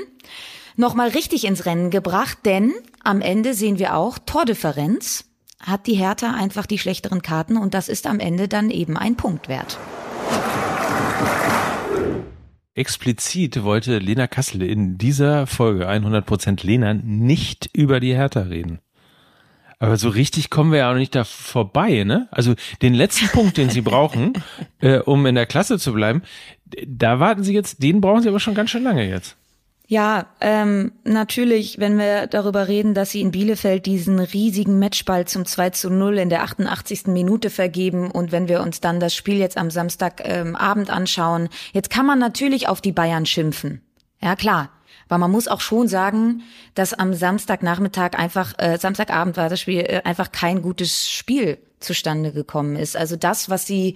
nochmal 0.76 1.10
richtig 1.10 1.46
ins 1.46 1.66
Rennen 1.66 1.90
gebracht, 1.90 2.40
denn 2.46 2.74
am 3.04 3.22
Ende 3.22 3.54
sehen 3.54 3.80
wir 3.80 3.96
auch 3.96 4.18
Tordifferenz. 4.18 5.26
Hat 5.62 5.88
die 5.88 5.96
Hertha 5.96 6.34
einfach 6.34 6.66
die 6.66 6.80
schlechteren 6.80 7.22
Karten 7.22 7.58
und 7.58 7.74
das 7.74 7.90
ist 7.90 8.08
am 8.08 8.22
Ende 8.22 8.48
dann 8.48 8.70
eben 8.70 8.98
ein 8.98 9.16
Punkt 9.18 9.50
wert 9.50 9.78
explizit 12.76 13.64
wollte 13.64 14.00
Lena 14.00 14.28
Kassel 14.28 14.62
in 14.62 14.98
dieser 14.98 15.48
Folge 15.48 15.90
100% 15.90 16.66
Lena 16.66 16.94
nicht 16.94 17.70
über 17.74 18.00
die 18.00 18.14
Hertha 18.14 18.42
reden. 18.42 18.80
Aber 19.80 19.96
so 19.96 20.10
richtig 20.10 20.50
kommen 20.50 20.72
wir 20.72 20.80
ja 20.80 20.92
auch 20.92 20.96
nicht 20.96 21.16
da 21.16 21.24
vorbei, 21.24 22.04
ne? 22.04 22.28
Also 22.32 22.56
den 22.82 22.94
letzten 22.94 23.28
Punkt, 23.32 23.58
den 23.58 23.70
sie 23.70 23.82
brauchen, 23.82 24.34
äh, 24.82 25.00
um 25.00 25.26
in 25.26 25.36
der 25.36 25.46
Klasse 25.46 25.80
zu 25.80 25.94
bleiben, 25.94 26.22
da 26.86 27.20
warten 27.20 27.44
sie 27.44 27.54
jetzt, 27.54 27.82
den 27.82 28.02
brauchen 28.02 28.22
sie 28.22 28.30
aber 28.30 28.42
schon 28.42 28.56
ganz 28.56 28.70
schön 28.70 28.84
lange 28.84 29.08
jetzt. 29.08 29.38
Ja, 29.92 30.28
ähm, 30.40 30.92
natürlich, 31.04 31.80
wenn 31.80 31.98
wir 31.98 32.28
darüber 32.28 32.68
reden, 32.68 32.94
dass 32.94 33.10
sie 33.10 33.22
in 33.22 33.32
Bielefeld 33.32 33.88
diesen 33.88 34.20
riesigen 34.20 34.78
Matchball 34.78 35.26
zum 35.26 35.46
2 35.46 35.72
zu 35.72 35.90
0 35.90 36.20
in 36.20 36.30
der 36.30 36.44
88. 36.44 37.08
Minute 37.08 37.50
vergeben 37.50 38.12
und 38.12 38.32
wenn 38.32 38.48
wir 38.48 38.62
uns 38.62 38.82
dann 38.82 39.00
das 39.00 39.16
Spiel 39.16 39.40
jetzt 39.40 39.58
am 39.58 39.72
Samstagabend 39.72 40.90
ähm, 40.90 40.96
anschauen, 40.96 41.50
jetzt 41.74 41.90
kann 41.90 42.06
man 42.06 42.20
natürlich 42.20 42.68
auf 42.68 42.82
die 42.82 42.92
Bayern 42.92 43.26
schimpfen. 43.26 43.82
Ja, 44.22 44.36
klar. 44.36 44.70
Aber 45.08 45.18
man 45.18 45.32
muss 45.32 45.48
auch 45.48 45.60
schon 45.60 45.88
sagen, 45.88 46.44
dass 46.76 46.94
am 46.94 47.16
Samstagnachmittag 47.16 48.14
einfach, 48.14 48.54
äh, 48.60 48.78
Samstagabend 48.78 49.38
war 49.38 49.50
das 49.50 49.60
Spiel 49.60 49.80
äh, 49.80 50.02
einfach 50.04 50.32
kein 50.32 50.62
gutes 50.62 51.10
Spiel 51.10 51.58
zustande 51.80 52.32
gekommen 52.32 52.76
ist. 52.76 52.96
Also 52.96 53.16
das, 53.16 53.50
was 53.50 53.66
sie 53.66 53.96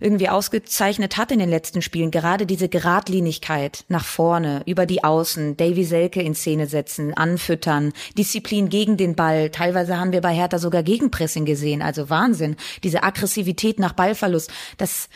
irgendwie 0.00 0.28
ausgezeichnet 0.28 1.16
hat 1.16 1.30
in 1.30 1.38
den 1.38 1.48
letzten 1.48 1.82
Spielen, 1.82 2.10
gerade 2.10 2.46
diese 2.46 2.68
Geradlinigkeit 2.68 3.84
nach 3.88 4.04
vorne, 4.04 4.62
über 4.66 4.86
die 4.86 5.04
Außen, 5.04 5.56
Davy 5.56 5.84
Selke 5.84 6.20
in 6.22 6.34
Szene 6.34 6.66
setzen, 6.66 7.14
anfüttern, 7.14 7.92
Disziplin 8.18 8.68
gegen 8.68 8.96
den 8.96 9.14
Ball. 9.14 9.50
Teilweise 9.50 9.98
haben 9.98 10.12
wir 10.12 10.20
bei 10.20 10.34
Hertha 10.34 10.58
sogar 10.58 10.82
Gegenpressing 10.82 11.44
gesehen. 11.44 11.82
Also 11.82 12.10
Wahnsinn. 12.10 12.56
Diese 12.82 13.02
Aggressivität 13.02 13.78
nach 13.78 13.92
Ballverlust, 13.92 14.50
das, 14.76 15.08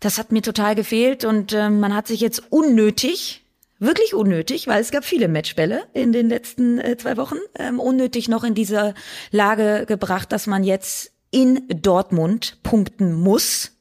das 0.00 0.18
hat 0.18 0.32
mir 0.32 0.42
total 0.42 0.74
gefehlt 0.74 1.24
und 1.24 1.52
äh, 1.52 1.70
man 1.70 1.94
hat 1.94 2.06
sich 2.06 2.20
jetzt 2.20 2.42
unnötig 2.50 3.42
wirklich 3.82 4.14
unnötig, 4.14 4.68
weil 4.68 4.80
es 4.80 4.92
gab 4.92 5.04
viele 5.04 5.26
Matchbälle 5.26 5.82
in 5.92 6.12
den 6.12 6.28
letzten 6.28 6.78
äh, 6.78 6.96
zwei 6.96 7.16
Wochen, 7.16 7.38
ähm, 7.58 7.80
unnötig 7.80 8.28
noch 8.28 8.44
in 8.44 8.54
diese 8.54 8.94
Lage 9.32 9.86
gebracht, 9.86 10.30
dass 10.30 10.46
man 10.46 10.62
jetzt 10.62 11.12
in 11.32 11.66
Dortmund 11.68 12.58
punkten 12.62 13.14
muss, 13.14 13.72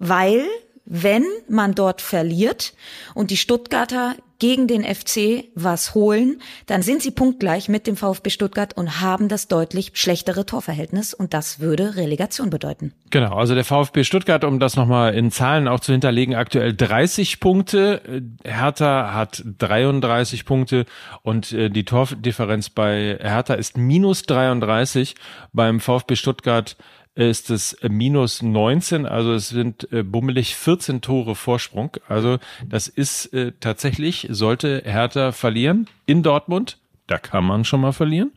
weil 0.00 0.44
wenn 0.84 1.24
man 1.48 1.74
dort 1.74 2.02
verliert 2.02 2.74
und 3.14 3.30
die 3.30 3.36
Stuttgarter 3.36 4.16
gegen 4.44 4.68
den 4.68 4.84
FC 4.84 5.46
was 5.54 5.94
holen, 5.94 6.38
dann 6.66 6.82
sind 6.82 7.00
sie 7.00 7.10
punktgleich 7.10 7.70
mit 7.70 7.86
dem 7.86 7.96
VfB 7.96 8.28
Stuttgart 8.28 8.76
und 8.76 9.00
haben 9.00 9.28
das 9.28 9.48
deutlich 9.48 9.92
schlechtere 9.94 10.44
Torverhältnis 10.44 11.14
und 11.14 11.32
das 11.32 11.60
würde 11.60 11.96
Relegation 11.96 12.50
bedeuten. 12.50 12.92
Genau, 13.08 13.36
also 13.36 13.54
der 13.54 13.64
VfB 13.64 14.04
Stuttgart, 14.04 14.44
um 14.44 14.60
das 14.60 14.76
nochmal 14.76 15.14
in 15.14 15.30
Zahlen 15.30 15.66
auch 15.66 15.80
zu 15.80 15.92
hinterlegen, 15.92 16.34
aktuell 16.34 16.74
30 16.74 17.40
Punkte, 17.40 18.02
Hertha 18.44 19.14
hat 19.14 19.42
33 19.60 20.44
Punkte 20.44 20.84
und 21.22 21.52
äh, 21.52 21.70
die 21.70 21.86
Tordifferenz 21.86 22.68
bei 22.68 23.16
Hertha 23.18 23.54
ist 23.54 23.78
minus 23.78 24.24
33, 24.24 25.14
beim 25.54 25.80
VfB 25.80 26.16
Stuttgart 26.16 26.76
ist 27.14 27.50
es 27.50 27.76
minus 27.88 28.42
19, 28.42 29.06
also 29.06 29.34
es 29.34 29.48
sind 29.48 29.90
äh, 29.92 30.02
bummelig 30.02 30.56
14 30.56 31.00
Tore 31.00 31.34
Vorsprung. 31.34 31.96
Also 32.08 32.38
das 32.68 32.88
ist 32.88 33.32
äh, 33.32 33.52
tatsächlich, 33.60 34.26
sollte 34.30 34.82
Hertha 34.84 35.32
verlieren 35.32 35.88
in 36.06 36.22
Dortmund, 36.22 36.78
da 37.06 37.18
kann 37.18 37.44
man 37.44 37.64
schon 37.64 37.80
mal 37.80 37.92
verlieren. 37.92 38.32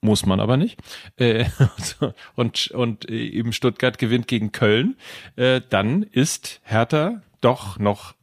Muss 0.00 0.26
man 0.26 0.38
aber 0.38 0.58
nicht. 0.58 0.78
Äh, 1.16 1.46
und, 2.36 2.70
und 2.72 3.06
eben 3.06 3.54
Stuttgart 3.54 3.96
gewinnt 3.96 4.28
gegen 4.28 4.52
Köln. 4.52 4.96
Äh, 5.36 5.62
dann 5.70 6.02
ist 6.02 6.60
Hertha 6.62 7.22
doch 7.40 7.78
noch 7.78 8.14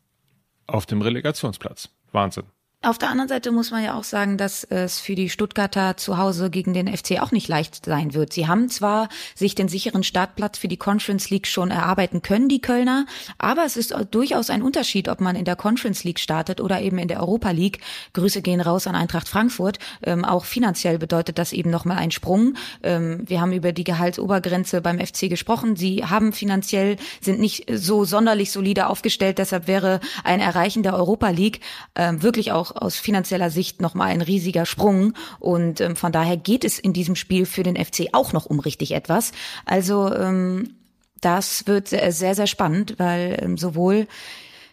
auf 0.68 0.86
dem 0.86 1.02
Relegationsplatz. 1.02 1.90
Wahnsinn. 2.12 2.44
Auf 2.84 2.98
der 2.98 3.12
anderen 3.12 3.30
Seite 3.30 3.52
muss 3.52 3.70
man 3.70 3.84
ja 3.84 3.94
auch 3.94 4.04
sagen, 4.04 4.40
dass 4.40 4.64
es 4.64 5.00
für 5.00 5.14
die 5.14 5.30
Stuttgarter 5.30 5.98
zu 5.98 6.18
Hause 6.18 6.50
gegen 6.50 6.74
den 6.74 6.88
FC 6.88 7.22
auch 7.22 7.32
nicht 7.32 7.48
leicht 7.48 7.86
sein 7.86 8.16
wird. 8.16 8.34
Sie 8.34 8.48
haben 8.48 8.70
zwar 8.70 9.08
sich 9.36 9.54
den 9.54 9.68
sicheren 9.68 10.02
Startplatz 10.02 10.58
für 10.58 10.68
die 10.68 10.78
Conference 10.78 11.30
League 11.30 11.46
schon 11.46 11.70
erarbeiten 11.70 12.24
können, 12.24 12.50
die 12.50 12.60
Kölner, 12.60 13.06
aber 13.38 13.66
es 13.66 13.78
ist 13.78 13.94
durchaus 14.10 14.50
ein 14.50 14.64
Unterschied, 14.64 15.10
ob 15.10 15.22
man 15.22 15.36
in 15.36 15.46
der 15.46 15.56
Conference 15.56 16.04
League 16.04 16.18
startet 16.18 16.60
oder 16.60 16.82
eben 16.82 16.98
in 16.98 17.08
der 17.08 17.20
Europa 17.20 17.52
League. 17.52 17.82
Grüße 18.14 18.42
gehen 18.42 18.62
raus 18.62 18.88
an 18.88 18.96
Eintracht 18.96 19.30
Frankfurt. 19.30 19.78
Ähm, 20.02 20.26
auch 20.26 20.46
finanziell 20.46 20.98
bedeutet 20.98 21.38
das 21.38 21.54
eben 21.54 21.70
nochmal 21.70 21.98
ein 21.98 22.10
Sprung. 22.10 22.56
Ähm, 22.82 23.22
wir 23.28 23.42
haben 23.42 23.54
über 23.54 23.74
die 23.74 23.84
Gehaltsobergrenze 23.84 24.82
beim 24.82 25.00
FC 25.00 25.30
gesprochen. 25.30 25.76
Sie 25.76 26.04
haben 26.06 26.34
finanziell, 26.34 26.98
sind 27.22 27.40
nicht 27.40 27.68
so 27.72 28.06
sonderlich 28.06 28.52
solide 28.52 28.88
aufgestellt. 28.88 29.38
Deshalb 29.38 29.68
wäre 29.68 30.00
ein 30.24 30.40
Erreichen 30.40 30.82
der 30.82 30.96
Europa 30.96 31.30
League 31.30 31.60
ähm, 31.94 32.24
wirklich 32.24 32.52
auch 32.52 32.71
aus 32.76 32.98
finanzieller 32.98 33.50
Sicht 33.50 33.82
nochmal 33.82 34.10
ein 34.10 34.22
riesiger 34.22 34.66
Sprung. 34.66 35.14
Und 35.40 35.82
ähm, 35.82 35.96
von 35.96 36.12
daher 36.12 36.38
geht 36.38 36.64
es 36.64 36.80
in 36.80 36.94
diesem 36.94 37.16
Spiel 37.16 37.46
für 37.46 37.64
den 37.64 37.76
FC 37.76 38.10
auch 38.14 38.34
noch 38.34 38.46
um 38.46 38.60
richtig 38.60 38.92
etwas. 38.92 39.32
Also 39.66 40.14
ähm, 40.14 40.76
das 41.22 41.68
wird 41.68 41.90
sehr, 41.90 42.36
sehr 42.36 42.48
spannend, 42.48 42.96
weil 42.98 43.38
ähm, 43.42 43.58
sowohl 43.58 44.08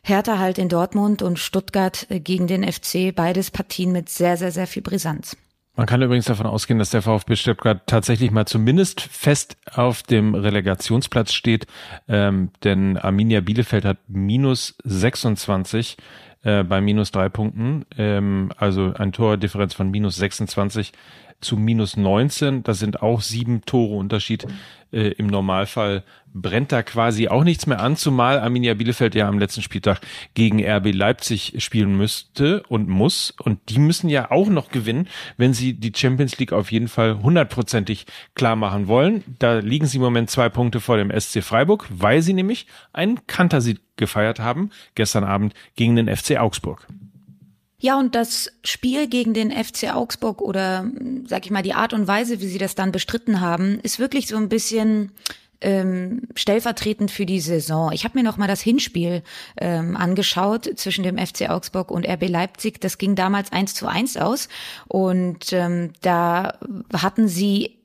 Hertha 0.03 0.39
halt 0.39 0.59
in 0.59 0.69
Dortmund 0.69 1.23
und 1.23 1.39
Stuttgart 1.39 2.07
äh, 2.09 2.21
gegen 2.21 2.47
den 2.47 2.71
FC, 2.71 3.15
beides 3.15 3.51
Partien 3.51 3.93
mit 3.93 4.09
sehr, 4.09 4.37
sehr, 4.37 4.51
sehr 4.51 4.67
viel 4.67 4.83
Brisanz. 4.83 5.37
Man 5.79 5.87
kann 5.87 6.03
übrigens 6.03 6.25
davon 6.25 6.47
ausgehen, 6.47 6.81
dass 6.81 6.91
der 6.91 7.03
VfB 7.03 7.37
Stuttgart 7.37 7.83
tatsächlich 7.87 8.33
mal 8.33 8.47
zumindest 8.47 9.01
fest 9.01 9.57
auf 9.73 10.03
dem 10.03 10.35
Relegationsplatz 10.35 11.33
steht, 11.33 11.69
ähm, 12.09 12.51
denn 12.65 12.97
Arminia 12.97 13.41
Bielefeld 13.41 13.85
hat 13.85 13.99
minus 14.09 14.75
26 14.83 15.97
äh, 16.43 16.63
bei 16.65 16.81
minus 16.81 17.11
drei 17.11 17.29
Punkten, 17.29 17.85
ähm, 17.97 18.51
also 18.57 18.93
ein 18.95 19.13
Tordifferenz 19.13 19.75
von 19.75 19.91
minus 19.91 20.17
26 20.17 20.93
zu 21.41 21.57
minus 21.57 21.97
19. 21.97 22.63
Das 22.63 22.79
sind 22.79 23.03
auch 23.03 23.21
sieben 23.21 23.63
Tore 23.63 23.97
Unterschied. 23.97 24.47
Äh, 24.91 25.09
Im 25.13 25.27
Normalfall 25.27 26.03
brennt 26.33 26.73
da 26.73 26.83
quasi 26.83 27.29
auch 27.29 27.45
nichts 27.45 27.67
mehr 27.67 27.81
an, 27.81 27.97
zumal 27.97 28.39
Arminia 28.39 28.75
Bielefeld 28.75 29.15
ja 29.15 29.29
am 29.29 29.39
letzten 29.39 29.63
Spieltag 29.63 30.01
gegen 30.35 30.65
RB 30.65 30.93
Leipzig 30.93 31.55
spielen 31.59 31.97
müsste 31.97 32.63
und 32.69 32.89
muss. 32.89 33.35
Und 33.43 33.61
die 33.69 33.79
müssen 33.79 34.09
ja 34.09 34.31
auch 34.31 34.49
noch 34.49 34.71
gewinnen, 34.71 35.09
wenn 35.37 35.55
sie 35.55 35.75
die 35.75 35.93
Champions 35.95 36.39
League 36.39 36.53
auf 36.53 36.73
jeden 36.73 36.89
Fall 36.89 37.23
hundertprozentig 37.23 38.07
klar 38.35 38.57
machen 38.57 38.89
wollen. 38.89 39.25
Da 39.39 39.59
liegen 39.59 39.87
sie 39.87 39.99
im 39.99 40.03
Moment 40.03 40.31
zwei 40.31 40.49
Punkte 40.49 40.81
vor 40.81 40.97
dem 40.97 41.13
SC 41.19 41.43
Freiburg, 41.43 41.87
weil 41.91 42.23
sie 42.23 42.35
nämlich 42.35 42.67
einen 42.93 43.27
Kantersieg 43.27 43.81
gefeiert 43.97 44.41
haben, 44.41 44.71
gestern 44.95 45.25
Abend 45.25 45.55
gegen 45.77 45.97
den 45.97 46.15
FC 46.15 46.39
Augsburg. 46.39 46.87
Ja, 47.81 47.99
und 47.99 48.17
das 48.17 48.51
Spiel 48.65 49.07
gegen 49.07 49.35
den 49.35 49.53
FC 49.53 49.95
Augsburg 49.95 50.41
oder, 50.41 50.91
sag 51.27 51.45
ich 51.45 51.53
mal, 51.53 51.63
die 51.63 51.75
Art 51.75 51.93
und 51.93 52.09
Weise, 52.09 52.41
wie 52.41 52.49
sie 52.49 52.59
das 52.59 52.75
dann 52.75 52.91
bestritten 52.91 53.41
haben, 53.41 53.79
ist 53.81 54.01
wirklich 54.01 54.27
so 54.27 54.37
ein 54.37 54.49
bisschen 54.49 55.13
ähm, 55.61 56.23
stellvertretend 56.35 57.11
für 57.11 57.25
die 57.25 57.41
Saison. 57.41 57.93
Ich 57.93 58.05
habe 58.05 58.19
mir 58.19 58.25
noch 58.25 58.37
mal 58.37 58.49
das 58.49 58.61
Hinspiel 58.61 59.23
ähm, 59.57 59.97
angeschaut 59.97 60.69
zwischen 60.77 61.05
dem 61.05 61.19
FC 61.19 61.51
Augsburg 61.51 61.91
und 61.93 62.07
RB 62.07 62.29
Leipzig. 62.29 62.81
Das 62.81 62.99
ging 62.99 63.15
damals 63.15 63.53
eins 63.53 63.75
zu 63.75 63.87
eins 63.87 64.17
aus 64.17 64.49
und 64.89 65.53
ähm, 65.53 65.93
da 66.01 66.59
hatten 66.93 67.29
sie 67.29 67.78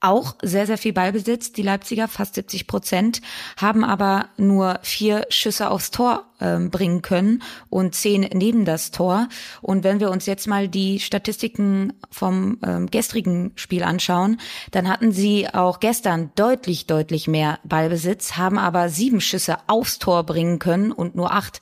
auch 0.00 0.34
sehr, 0.42 0.66
sehr 0.66 0.78
viel 0.78 0.92
Ballbesitz, 0.92 1.52
die 1.52 1.62
Leipziger, 1.62 2.08
fast 2.08 2.34
70 2.34 2.66
Prozent, 2.66 3.20
haben 3.56 3.84
aber 3.84 4.26
nur 4.36 4.78
vier 4.82 5.26
Schüsse 5.28 5.70
aufs 5.70 5.90
Tor 5.90 6.24
ähm, 6.40 6.70
bringen 6.70 7.02
können 7.02 7.42
und 7.68 7.94
zehn 7.94 8.28
neben 8.32 8.64
das 8.64 8.90
Tor. 8.90 9.28
Und 9.60 9.84
wenn 9.84 10.00
wir 10.00 10.10
uns 10.10 10.26
jetzt 10.26 10.46
mal 10.46 10.68
die 10.68 11.00
Statistiken 11.00 11.92
vom 12.10 12.58
ähm, 12.64 12.90
gestrigen 12.90 13.52
Spiel 13.56 13.82
anschauen, 13.82 14.40
dann 14.70 14.88
hatten 14.88 15.12
sie 15.12 15.48
auch 15.52 15.80
gestern 15.80 16.30
deutlich, 16.34 16.86
deutlich 16.86 17.28
mehr 17.28 17.58
Ballbesitz, 17.64 18.36
haben 18.36 18.58
aber 18.58 18.88
sieben 18.88 19.20
Schüsse 19.20 19.58
aufs 19.66 19.98
Tor 19.98 20.24
bringen 20.24 20.58
können 20.58 20.92
und 20.92 21.14
nur 21.14 21.32
acht 21.32 21.60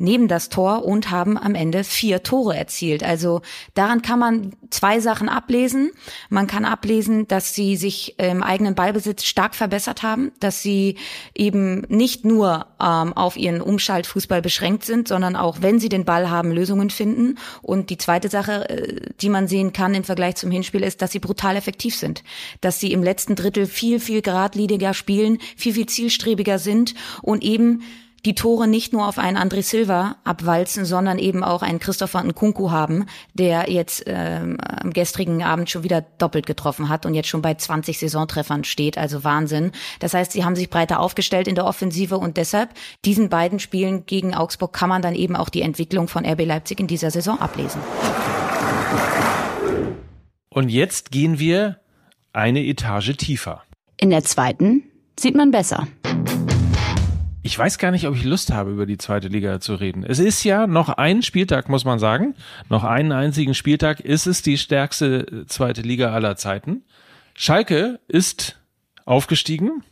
neben 0.00 0.28
das 0.28 0.48
Tor 0.48 0.84
und 0.84 1.10
haben 1.10 1.36
am 1.36 1.54
Ende 1.54 1.84
vier 1.84 2.22
Tore 2.22 2.56
erzielt. 2.56 3.04
Also 3.04 3.42
daran 3.74 4.00
kann 4.00 4.18
man 4.18 4.52
zwei 4.70 4.98
Sachen 4.98 5.28
ablesen. 5.28 5.92
Man 6.30 6.46
kann 6.46 6.64
ablesen, 6.64 7.28
dass 7.28 7.54
sie 7.54 7.76
sich 7.76 8.18
im 8.18 8.42
eigenen 8.42 8.74
Ballbesitz 8.74 9.24
stark 9.24 9.54
verbessert 9.54 10.02
haben, 10.02 10.32
dass 10.40 10.62
sie 10.62 10.96
eben 11.34 11.82
nicht 11.88 12.24
nur 12.24 12.66
ähm, 12.80 13.12
auf 13.12 13.36
ihren 13.36 13.60
Umschaltfußball 13.60 14.40
beschränkt 14.40 14.84
sind, 14.84 15.06
sondern 15.06 15.36
auch, 15.36 15.58
wenn 15.60 15.78
sie 15.78 15.90
den 15.90 16.06
Ball 16.06 16.30
haben, 16.30 16.50
Lösungen 16.50 16.88
finden. 16.88 17.36
Und 17.60 17.90
die 17.90 17.98
zweite 17.98 18.30
Sache, 18.30 18.70
äh, 18.70 19.10
die 19.20 19.28
man 19.28 19.48
sehen 19.48 19.74
kann 19.74 19.94
im 19.94 20.04
Vergleich 20.04 20.36
zum 20.36 20.50
Hinspiel, 20.50 20.82
ist, 20.82 21.02
dass 21.02 21.12
sie 21.12 21.18
brutal 21.18 21.56
effektiv 21.56 21.94
sind. 21.94 22.24
Dass 22.62 22.80
sie 22.80 22.92
im 22.92 23.02
letzten 23.02 23.36
Drittel 23.36 23.66
viel, 23.66 24.00
viel 24.00 24.22
geradliniger 24.22 24.94
spielen, 24.94 25.38
viel, 25.56 25.74
viel 25.74 25.86
zielstrebiger 25.86 26.58
sind 26.58 26.94
und 27.20 27.44
eben 27.44 27.82
die 28.24 28.34
Tore 28.34 28.68
nicht 28.68 28.92
nur 28.92 29.06
auf 29.06 29.18
einen 29.18 29.36
André 29.36 29.62
Silva 29.62 30.16
abwalzen, 30.24 30.84
sondern 30.84 31.18
eben 31.18 31.42
auch 31.42 31.62
einen 31.62 31.78
Christopher 31.78 32.22
Nkunku 32.22 32.70
haben, 32.70 33.06
der 33.34 33.70
jetzt 33.70 34.04
ähm, 34.06 34.58
am 34.60 34.92
gestrigen 34.92 35.42
Abend 35.42 35.70
schon 35.70 35.84
wieder 35.84 36.02
doppelt 36.18 36.46
getroffen 36.46 36.88
hat 36.88 37.06
und 37.06 37.14
jetzt 37.14 37.28
schon 37.28 37.42
bei 37.42 37.54
20 37.54 37.98
Saisontreffern 37.98 38.64
steht, 38.64 38.98
also 38.98 39.24
Wahnsinn. 39.24 39.72
Das 40.00 40.14
heißt, 40.14 40.32
sie 40.32 40.44
haben 40.44 40.56
sich 40.56 40.70
breiter 40.70 41.00
aufgestellt 41.00 41.48
in 41.48 41.54
der 41.54 41.64
Offensive 41.64 42.18
und 42.18 42.36
deshalb 42.36 42.70
diesen 43.04 43.28
beiden 43.28 43.58
Spielen 43.58 44.04
gegen 44.06 44.34
Augsburg 44.34 44.72
kann 44.72 44.88
man 44.88 45.02
dann 45.02 45.14
eben 45.14 45.36
auch 45.36 45.48
die 45.48 45.62
Entwicklung 45.62 46.08
von 46.08 46.26
RB 46.26 46.44
Leipzig 46.44 46.80
in 46.80 46.86
dieser 46.86 47.10
Saison 47.10 47.40
ablesen. 47.40 47.80
Und 50.52 50.68
jetzt 50.68 51.10
gehen 51.10 51.38
wir 51.38 51.78
eine 52.32 52.64
Etage 52.64 53.16
tiefer. 53.16 53.62
In 53.96 54.10
der 54.10 54.24
zweiten 54.24 54.82
sieht 55.18 55.36
man 55.36 55.50
besser. 55.50 55.86
Ich 57.42 57.58
weiß 57.58 57.78
gar 57.78 57.90
nicht, 57.90 58.06
ob 58.06 58.14
ich 58.16 58.24
Lust 58.24 58.52
habe, 58.52 58.70
über 58.70 58.84
die 58.84 58.98
zweite 58.98 59.28
Liga 59.28 59.60
zu 59.60 59.74
reden. 59.74 60.04
Es 60.04 60.18
ist 60.18 60.44
ja 60.44 60.66
noch 60.66 60.90
ein 60.90 61.22
Spieltag, 61.22 61.70
muss 61.70 61.86
man 61.86 61.98
sagen. 61.98 62.34
Noch 62.68 62.84
einen 62.84 63.12
einzigen 63.12 63.54
Spieltag 63.54 64.00
ist 64.00 64.26
es 64.26 64.42
die 64.42 64.58
stärkste 64.58 65.46
zweite 65.46 65.80
Liga 65.80 66.12
aller 66.12 66.36
Zeiten. 66.36 66.82
Schalke 67.34 67.98
ist 68.08 68.60
aufgestiegen 69.06 69.82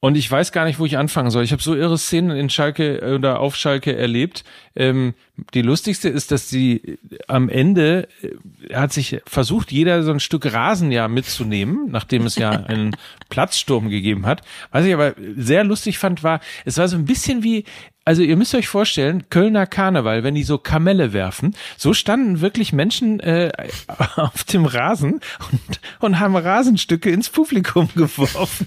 und 0.00 0.16
ich 0.16 0.30
weiß 0.30 0.52
gar 0.52 0.64
nicht, 0.64 0.78
wo 0.78 0.86
ich 0.86 0.96
anfangen 0.96 1.30
soll. 1.30 1.42
Ich 1.42 1.50
habe 1.50 1.62
so 1.62 1.74
irre 1.74 1.98
Szenen 1.98 2.36
in 2.36 2.50
Schalke 2.50 3.02
äh, 3.02 3.14
oder 3.14 3.40
auf 3.40 3.56
Schalke 3.56 3.96
erlebt. 3.96 4.44
Ähm, 4.76 5.14
die 5.54 5.62
lustigste 5.62 6.08
ist, 6.08 6.30
dass 6.30 6.48
sie 6.48 6.98
am 7.26 7.48
Ende 7.48 8.06
äh, 8.22 8.74
hat 8.74 8.92
sich 8.92 9.20
versucht, 9.26 9.72
jeder 9.72 10.04
so 10.04 10.12
ein 10.12 10.20
Stück 10.20 10.52
Rasen 10.52 10.92
ja 10.92 11.08
mitzunehmen, 11.08 11.90
nachdem 11.90 12.26
es 12.26 12.36
ja 12.36 12.50
einen 12.50 12.96
Platzsturm 13.28 13.88
gegeben 13.88 14.24
hat. 14.24 14.42
Was 14.70 14.84
ich 14.84 14.94
aber 14.94 15.14
sehr 15.36 15.64
lustig 15.64 15.98
fand, 15.98 16.22
war, 16.22 16.40
es 16.64 16.78
war 16.78 16.86
so 16.86 16.96
ein 16.96 17.04
bisschen 17.04 17.42
wie 17.42 17.64
also 18.08 18.22
ihr 18.22 18.36
müsst 18.36 18.54
euch 18.54 18.68
vorstellen, 18.68 19.24
Kölner 19.28 19.66
Karneval, 19.66 20.24
wenn 20.24 20.34
die 20.34 20.42
so 20.42 20.56
Kamelle 20.56 21.12
werfen, 21.12 21.54
so 21.76 21.92
standen 21.92 22.40
wirklich 22.40 22.72
Menschen 22.72 23.20
äh, 23.20 23.52
auf 24.16 24.44
dem 24.44 24.64
Rasen 24.64 25.20
und, 25.52 25.80
und 26.00 26.18
haben 26.18 26.34
Rasenstücke 26.34 27.10
ins 27.10 27.28
Publikum 27.28 27.90
geworfen. 27.94 28.66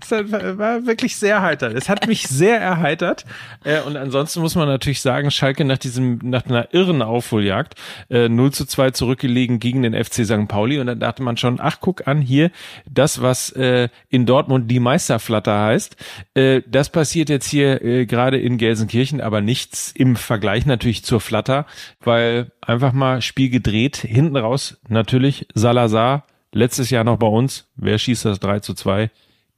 das 0.00 0.10
war 0.10 0.86
wirklich 0.86 1.16
sehr 1.16 1.42
heiter. 1.42 1.74
Es 1.74 1.90
hat 1.90 2.06
mich 2.06 2.26
sehr 2.26 2.58
erheitert. 2.58 3.26
Äh, 3.64 3.82
und 3.82 3.98
ansonsten 3.98 4.40
muss 4.40 4.54
man 4.54 4.66
natürlich 4.66 5.02
sagen, 5.02 5.30
Schalke 5.30 5.66
nach 5.66 5.76
diesem, 5.76 6.20
nach 6.22 6.46
einer 6.46 6.72
irren 6.72 7.02
Aufholjagd, 7.02 7.74
äh, 8.08 8.30
0 8.30 8.50
zu 8.52 8.64
2 8.64 8.92
zurückgelegen 8.92 9.60
gegen 9.60 9.82
den 9.82 9.92
FC 9.92 10.24
St. 10.24 10.48
Pauli. 10.48 10.78
Und 10.78 10.86
dann 10.86 11.00
dachte 11.00 11.22
man 11.22 11.36
schon, 11.36 11.60
ach, 11.60 11.80
guck 11.82 12.08
an, 12.08 12.22
hier, 12.22 12.50
das, 12.90 13.20
was 13.20 13.50
äh, 13.50 13.90
in 14.08 14.24
Dortmund 14.24 14.70
die 14.70 14.80
Meisterflatter 14.80 15.64
heißt, 15.66 15.96
äh, 16.32 16.62
das 16.66 16.88
passiert 16.88 17.28
jetzt 17.28 17.50
hier 17.50 17.73
äh, 17.82 18.06
gerade 18.06 18.38
in 18.38 18.58
Gelsenkirchen, 18.58 19.20
aber 19.20 19.40
nichts 19.40 19.92
im 19.92 20.16
Vergleich 20.16 20.66
natürlich 20.66 21.04
zur 21.04 21.20
Flatter, 21.20 21.66
weil 22.00 22.52
einfach 22.60 22.92
mal 22.92 23.22
Spiel 23.22 23.50
gedreht, 23.50 23.96
hinten 23.96 24.36
raus 24.36 24.78
natürlich 24.88 25.46
Salazar, 25.54 26.26
letztes 26.52 26.90
Jahr 26.90 27.04
noch 27.04 27.18
bei 27.18 27.26
uns, 27.26 27.68
wer 27.76 27.98
schießt 27.98 28.24
das 28.24 28.40
3 28.40 28.60
zu 28.60 28.74
2? 28.74 29.10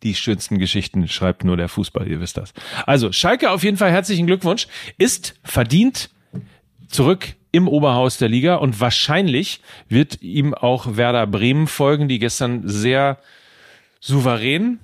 Die 0.03 0.15
schönsten 0.15 0.59
Geschichten 0.59 1.09
schreibt 1.09 1.45
nur 1.45 1.57
der 1.57 1.69
Fußball, 1.69 2.07
ihr 2.07 2.21
wisst 2.21 2.37
das. 2.37 2.53
Also 2.87 3.13
Schalke 3.13 3.51
auf 3.51 3.65
jeden 3.65 3.77
Fall 3.77 3.91
herzlichen 3.91 4.27
Glückwunsch, 4.27 4.69
ist 4.99 5.39
verdient 5.43 6.11
zurück 6.89 7.35
im 7.53 7.69
Oberhaus 7.69 8.19
der 8.19 8.29
Liga 8.29 8.57
und 8.57 8.81
wahrscheinlich 8.81 9.61
wird 9.89 10.23
ihm 10.23 10.53
auch 10.53 10.97
Werder 10.97 11.27
Bremen 11.27 11.67
folgen, 11.67 12.09
die 12.09 12.19
gestern 12.19 12.69
sehr 12.69 13.19
souverän 14.01 14.79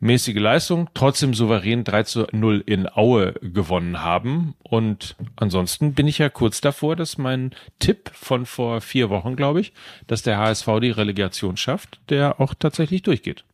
mäßige 0.00 0.36
Leistung, 0.36 0.88
trotzdem 0.94 1.34
souverän 1.34 1.84
3 1.84 2.02
zu 2.04 2.26
0 2.32 2.62
in 2.66 2.88
Aue 2.88 3.34
gewonnen 3.40 4.02
haben. 4.02 4.54
Und 4.62 5.16
ansonsten 5.36 5.94
bin 5.94 6.06
ich 6.06 6.18
ja 6.18 6.28
kurz 6.28 6.60
davor, 6.60 6.96
dass 6.96 7.18
mein 7.18 7.52
Tipp 7.78 8.10
von 8.12 8.46
vor 8.46 8.80
vier 8.80 9.10
Wochen, 9.10 9.36
glaube 9.36 9.60
ich, 9.60 9.72
dass 10.06 10.22
der 10.22 10.38
HSV 10.38 10.66
die 10.80 10.90
Relegation 10.90 11.56
schafft, 11.56 12.00
der 12.08 12.40
auch 12.40 12.54
tatsächlich 12.54 13.02
durchgeht. 13.02 13.44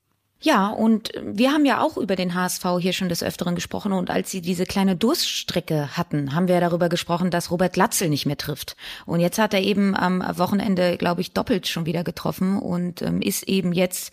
Ja, 0.45 0.69
und 0.69 1.11
wir 1.23 1.53
haben 1.53 1.65
ja 1.65 1.81
auch 1.81 1.97
über 1.97 2.17
den 2.17 2.35
HSV 2.35 2.63
hier 2.79 2.93
schon 2.93 3.09
des 3.09 3.23
Öfteren 3.23 3.55
gesprochen. 3.55 3.93
Und 3.93 4.11
als 4.11 4.31
sie 4.31 4.43
diese 4.43 4.67
kleine 4.67 4.95
Durststrecke 4.95 5.97
hatten, 5.97 6.35
haben 6.35 6.49
wir 6.49 6.61
darüber 6.61 6.91
gesprochen, 6.91 7.31
dass 7.31 7.51
Robert 7.51 7.79
Latzel 7.79 8.11
nicht 8.11 8.27
mehr 8.27 8.37
trifft. 8.37 8.77
Und 9.07 9.21
jetzt 9.21 9.39
hat 9.39 9.55
er 9.55 9.63
eben 9.63 9.97
am 9.97 10.23
Wochenende, 10.37 10.99
glaube 10.99 11.23
ich, 11.23 11.33
doppelt 11.33 11.67
schon 11.67 11.87
wieder 11.87 12.05
getroffen 12.05 12.59
und 12.59 13.01
ähm, 13.01 13.23
ist 13.23 13.45
eben 13.45 13.73
jetzt 13.73 14.13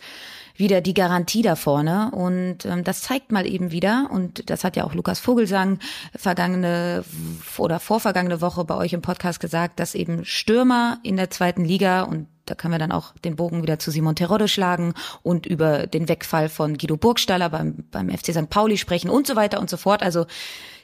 wieder 0.56 0.80
die 0.80 0.94
Garantie 0.94 1.42
da 1.42 1.56
vorne. 1.56 2.10
Und 2.12 2.64
ähm, 2.64 2.84
das 2.84 3.02
zeigt 3.02 3.32
mal 3.32 3.46
eben 3.46 3.70
wieder, 3.70 4.08
und 4.10 4.50
das 4.50 4.64
hat 4.64 4.76
ja 4.76 4.84
auch 4.84 4.94
Lukas 4.94 5.20
Vogelsang 5.20 5.78
vergangene 6.14 7.04
oder 7.58 7.80
vorvergangene 7.80 8.40
Woche 8.40 8.64
bei 8.64 8.76
euch 8.76 8.92
im 8.92 9.02
Podcast 9.02 9.40
gesagt, 9.40 9.80
dass 9.80 9.94
eben 9.94 10.24
Stürmer 10.24 10.98
in 11.02 11.16
der 11.16 11.30
zweiten 11.30 11.64
Liga 11.64 12.02
und 12.02 12.26
da 12.52 12.56
können 12.56 12.74
wir 12.74 12.78
dann 12.78 12.92
auch 12.92 13.14
den 13.24 13.34
Bogen 13.34 13.62
wieder 13.62 13.78
zu 13.78 13.90
Simon 13.90 14.14
Terodde 14.14 14.46
schlagen 14.46 14.92
und 15.22 15.46
über 15.46 15.86
den 15.86 16.06
Wegfall 16.06 16.50
von 16.50 16.76
Guido 16.76 16.98
Burgstaller 16.98 17.48
beim, 17.48 17.76
beim 17.90 18.10
FC 18.10 18.34
St. 18.34 18.50
Pauli 18.50 18.76
sprechen 18.76 19.08
und 19.08 19.26
so 19.26 19.36
weiter 19.36 19.58
und 19.58 19.70
so 19.70 19.78
fort. 19.78 20.02
Also 20.02 20.26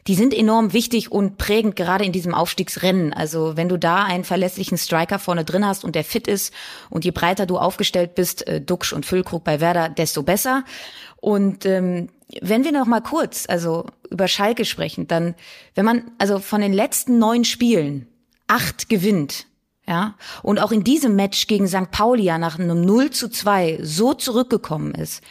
die 0.06 0.14
sind 0.14 0.32
enorm 0.32 0.72
wichtig 0.72 1.12
und 1.12 1.36
prägend 1.36 1.76
gerade 1.76 2.06
in 2.06 2.12
diesem 2.12 2.32
Aufstiegsrennen. 2.32 3.12
Also 3.12 3.58
wenn 3.58 3.68
du 3.68 3.76
da 3.76 4.04
einen 4.04 4.24
verlässlichen 4.24 4.78
Striker 4.78 5.18
vorne 5.18 5.44
drin 5.44 5.66
hast 5.66 5.84
und 5.84 5.94
der 5.94 6.04
fit 6.04 6.26
ist 6.26 6.54
und 6.88 7.04
je 7.04 7.10
breiter 7.10 7.44
du 7.44 7.58
aufgestellt 7.58 8.14
bist, 8.14 8.48
äh, 8.48 8.62
Duxch 8.62 8.94
und 8.94 9.04
Füllkrug 9.04 9.44
bei 9.44 9.60
Werder, 9.60 9.90
desto 9.90 10.22
besser. 10.22 10.64
Und 11.16 11.66
ähm, 11.66 12.08
wenn 12.40 12.64
wir 12.64 12.72
noch 12.72 12.86
mal 12.86 13.02
kurz, 13.02 13.44
also 13.46 13.84
über 14.08 14.26
Schalke 14.26 14.64
sprechen, 14.64 15.06
dann, 15.06 15.34
wenn 15.74 15.84
man 15.84 16.10
also 16.16 16.38
von 16.38 16.62
den 16.62 16.72
letzten 16.72 17.18
neun 17.18 17.44
Spielen 17.44 18.06
acht 18.46 18.88
gewinnt, 18.88 19.44
ja, 19.88 20.16
und 20.42 20.60
auch 20.60 20.70
in 20.70 20.84
diesem 20.84 21.16
Match 21.16 21.46
gegen 21.46 21.66
St. 21.66 21.90
Pauli 21.90 22.24
ja 22.24 22.36
nach 22.36 22.58
einem 22.58 22.82
0 22.82 23.10
zu 23.10 23.30
2 23.30 23.78
so 23.82 24.12
zurückgekommen 24.12 24.94
ist, 24.94 25.22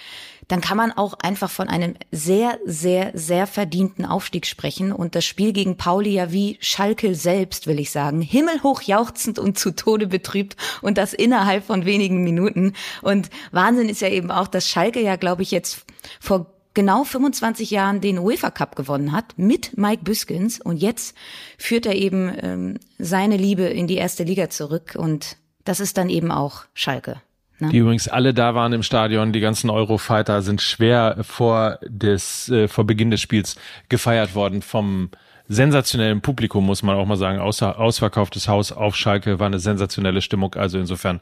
dann 0.48 0.62
kann 0.62 0.78
man 0.78 0.92
auch 0.94 1.14
einfach 1.20 1.52
von 1.52 1.68
einem 1.68 1.94
sehr, 2.12 2.58
sehr, 2.66 3.12
sehr 3.14 3.48
verdienten 3.48 4.06
Aufstieg 4.06 4.48
sprechen. 4.48 4.92
Und 4.94 5.14
das 5.14 5.26
Spiel 5.26 5.52
gegen 5.52 5.78
Pauli 5.78 6.12
ja 6.12 6.32
wie 6.32 6.58
Schalke 6.62 7.16
selbst, 7.16 7.68
will 7.68 7.80
ich 7.80 7.92
sagen, 7.92 8.22
himmelhoch 8.22 8.82
jauchzend 8.82 9.40
und 9.40 9.60
zu 9.60 9.76
Tode 9.76 10.08
betrübt 10.08 10.56
und 10.82 10.98
das 10.98 11.14
innerhalb 11.14 11.66
von 11.66 11.86
wenigen 11.86 12.24
Minuten. 12.24 12.74
Und 13.02 13.30
Wahnsinn 13.52 13.90
ist 13.90 14.02
ja 14.02 14.10
eben 14.10 14.32
auch, 14.32 14.48
dass 14.48 14.68
Schalke 14.68 15.02
ja, 15.02 15.18
glaube 15.18 15.44
ich, 15.44 15.52
jetzt 15.52 15.86
vor 16.20 16.57
genau 16.77 17.03
25 17.03 17.72
Jahren 17.72 18.01
den 18.01 18.19
UEFA 18.19 18.51
Cup 18.51 18.75
gewonnen 18.75 19.12
hat 19.12 19.34
mit 19.36 19.75
Mike 19.79 20.03
Büskens 20.03 20.62
und 20.62 20.77
jetzt 20.77 21.17
führt 21.57 21.88
er 21.88 21.96
eben 21.96 22.31
ähm, 22.39 22.77
seine 23.00 23.36
Liebe 23.36 23.63
in 23.63 23.88
die 23.88 23.96
erste 23.96 24.24
Liga 24.24 24.51
zurück 24.51 24.96
und 24.96 25.38
das 25.65 25.79
ist 25.79 25.98
dann 25.98 26.07
eben 26.07 26.31
auch 26.31 26.65
Schalke. 26.75 27.19
Ne? 27.57 27.69
Die 27.69 27.79
übrigens 27.79 28.07
alle 28.07 28.31
da 28.31 28.53
waren 28.53 28.74
im 28.74 28.84
Stadion, 28.84 29.34
die 29.34 29.39
ganzen 29.39 29.72
Eurofighter 29.72 30.43
sind 30.43 30.62
schwer 30.62 31.17
vor 31.22 31.79
des 31.83 32.48
äh, 32.50 32.68
vor 32.68 32.83
Beginn 32.85 33.09
des 33.09 33.22
Spiels 33.22 33.55
gefeiert 33.90 34.35
worden 34.35 34.61
vom 34.61 35.09
sensationellen 35.48 36.22
Publikum, 36.22 36.66
muss 36.66 36.83
man 36.83 36.96
auch 36.96 37.05
mal 37.05 37.16
sagen. 37.16 37.40
Außer 37.40 37.79
ausverkauftes 37.79 38.48
Haus 38.48 38.72
auf 38.72 38.96
Schalke 38.96 39.40
war 39.40 39.48
eine 39.48 39.60
sensationelle 39.60 40.22
Stimmung. 40.22 40.55
Also 40.55 40.77
insofern 40.77 41.22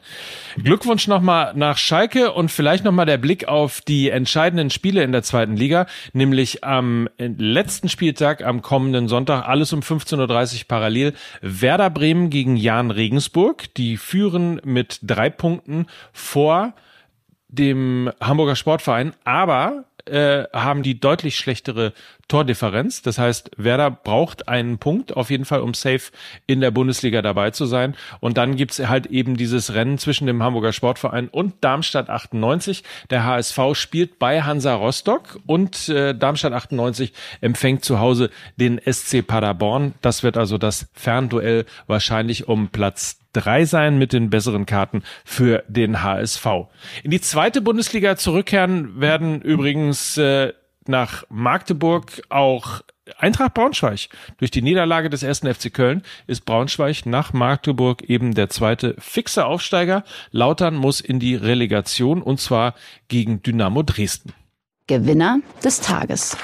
Glückwunsch 0.56 1.06
nochmal 1.08 1.52
nach 1.54 1.78
Schalke 1.78 2.32
und 2.32 2.50
vielleicht 2.50 2.84
nochmal 2.84 3.06
der 3.06 3.18
Blick 3.18 3.48
auf 3.48 3.80
die 3.80 4.10
entscheidenden 4.10 4.70
Spiele 4.70 5.02
in 5.02 5.12
der 5.12 5.22
zweiten 5.22 5.56
Liga, 5.56 5.86
nämlich 6.12 6.64
am 6.64 7.08
letzten 7.18 7.88
Spieltag 7.88 8.42
am 8.44 8.62
kommenden 8.62 9.08
Sonntag, 9.08 9.46
alles 9.46 9.72
um 9.72 9.80
15.30 9.80 10.54
Uhr 10.54 10.60
parallel. 10.68 11.12
Werder 11.40 11.90
Bremen 11.90 12.30
gegen 12.30 12.56
Jan 12.56 12.90
Regensburg. 12.90 13.74
Die 13.74 13.96
führen 13.96 14.60
mit 14.64 14.98
drei 15.02 15.30
Punkten 15.30 15.86
vor 16.12 16.74
dem 17.48 18.10
Hamburger 18.20 18.56
Sportverein, 18.56 19.14
aber 19.24 19.84
äh, 20.06 20.44
haben 20.52 20.82
die 20.82 21.00
deutlich 21.00 21.36
schlechtere 21.36 21.92
Tordifferenz. 22.28 23.02
Das 23.02 23.18
heißt, 23.18 23.52
Werder 23.56 23.90
braucht 23.90 24.48
einen 24.48 24.78
Punkt 24.78 25.16
auf 25.16 25.30
jeden 25.30 25.44
Fall, 25.44 25.60
um 25.60 25.74
safe 25.74 26.10
in 26.46 26.60
der 26.60 26.70
Bundesliga 26.70 27.22
dabei 27.22 27.50
zu 27.50 27.66
sein. 27.66 27.96
Und 28.20 28.36
dann 28.36 28.56
gibt's 28.56 28.78
halt 28.80 29.06
eben 29.06 29.36
dieses 29.36 29.74
Rennen 29.74 29.98
zwischen 29.98 30.26
dem 30.26 30.42
Hamburger 30.42 30.72
Sportverein 30.72 31.28
und 31.28 31.54
Darmstadt 31.62 32.10
98. 32.10 32.82
Der 33.10 33.24
HSV 33.24 33.58
spielt 33.74 34.18
bei 34.18 34.42
Hansa 34.42 34.74
Rostock 34.74 35.38
und 35.46 35.88
äh, 35.88 36.14
Darmstadt 36.14 36.52
98 36.52 37.12
empfängt 37.40 37.84
zu 37.84 38.00
Hause 38.00 38.30
den 38.56 38.80
SC 38.84 39.24
Paderborn. 39.24 39.94
Das 40.02 40.22
wird 40.22 40.36
also 40.36 40.58
das 40.58 40.88
Fernduell 40.94 41.64
wahrscheinlich 41.86 42.48
um 42.48 42.68
Platz 42.68 43.18
drei 43.32 43.66
sein 43.66 43.98
mit 43.98 44.12
den 44.12 44.30
besseren 44.30 44.66
Karten 44.66 45.02
für 45.24 45.62
den 45.68 46.02
HSV. 46.02 46.46
In 47.02 47.10
die 47.10 47.20
zweite 47.20 47.60
Bundesliga 47.60 48.16
zurückkehren 48.16 48.98
werden 49.00 49.42
übrigens 49.42 50.16
äh, 50.16 50.54
nach 50.88 51.24
Magdeburg 51.28 52.22
auch 52.28 52.82
Eintracht 53.18 53.54
Braunschweig. 53.54 54.08
Durch 54.38 54.50
die 54.50 54.62
Niederlage 54.62 55.08
des 55.08 55.22
ersten 55.22 55.52
FC 55.52 55.72
Köln 55.72 56.02
ist 56.26 56.44
Braunschweig 56.44 57.06
nach 57.06 57.32
Magdeburg 57.32 58.02
eben 58.02 58.34
der 58.34 58.48
zweite 58.48 58.96
fixe 58.98 59.46
Aufsteiger. 59.46 60.04
Lautern 60.32 60.74
muss 60.74 61.00
in 61.00 61.20
die 61.20 61.36
Relegation 61.36 62.20
und 62.20 62.40
zwar 62.40 62.74
gegen 63.08 63.42
Dynamo 63.42 63.82
Dresden. 63.84 64.32
Gewinner 64.88 65.38
des 65.64 65.80
Tages 65.80 66.36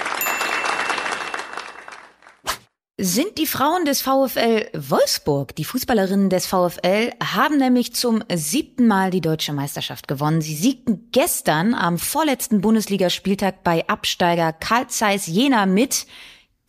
sind 2.98 3.38
die 3.38 3.46
Frauen 3.46 3.85
des 3.85 4.02
VfL 4.02 4.68
Wolfsburg. 4.74 5.57
Die 5.57 5.64
Fußballerinnen 5.64 6.28
des 6.28 6.46
VfL 6.46 7.11
haben 7.24 7.57
nämlich 7.57 7.94
zum 7.94 8.22
siebten 8.33 8.87
Mal 8.87 9.11
die 9.11 9.22
deutsche 9.22 9.52
Meisterschaft 9.52 10.09
gewonnen. 10.09 10.42
Sie 10.42 10.55
siegten 10.55 11.09
gestern 11.11 11.74
am 11.74 11.98
vorletzten 11.98 12.61
Bundesligaspieltag 12.61 13.64
bei 13.64 13.88
Absteiger 13.88 14.52
Karl 14.52 14.88
Zeiss 14.88 15.26
Jena 15.26 15.64
mit 15.64 16.07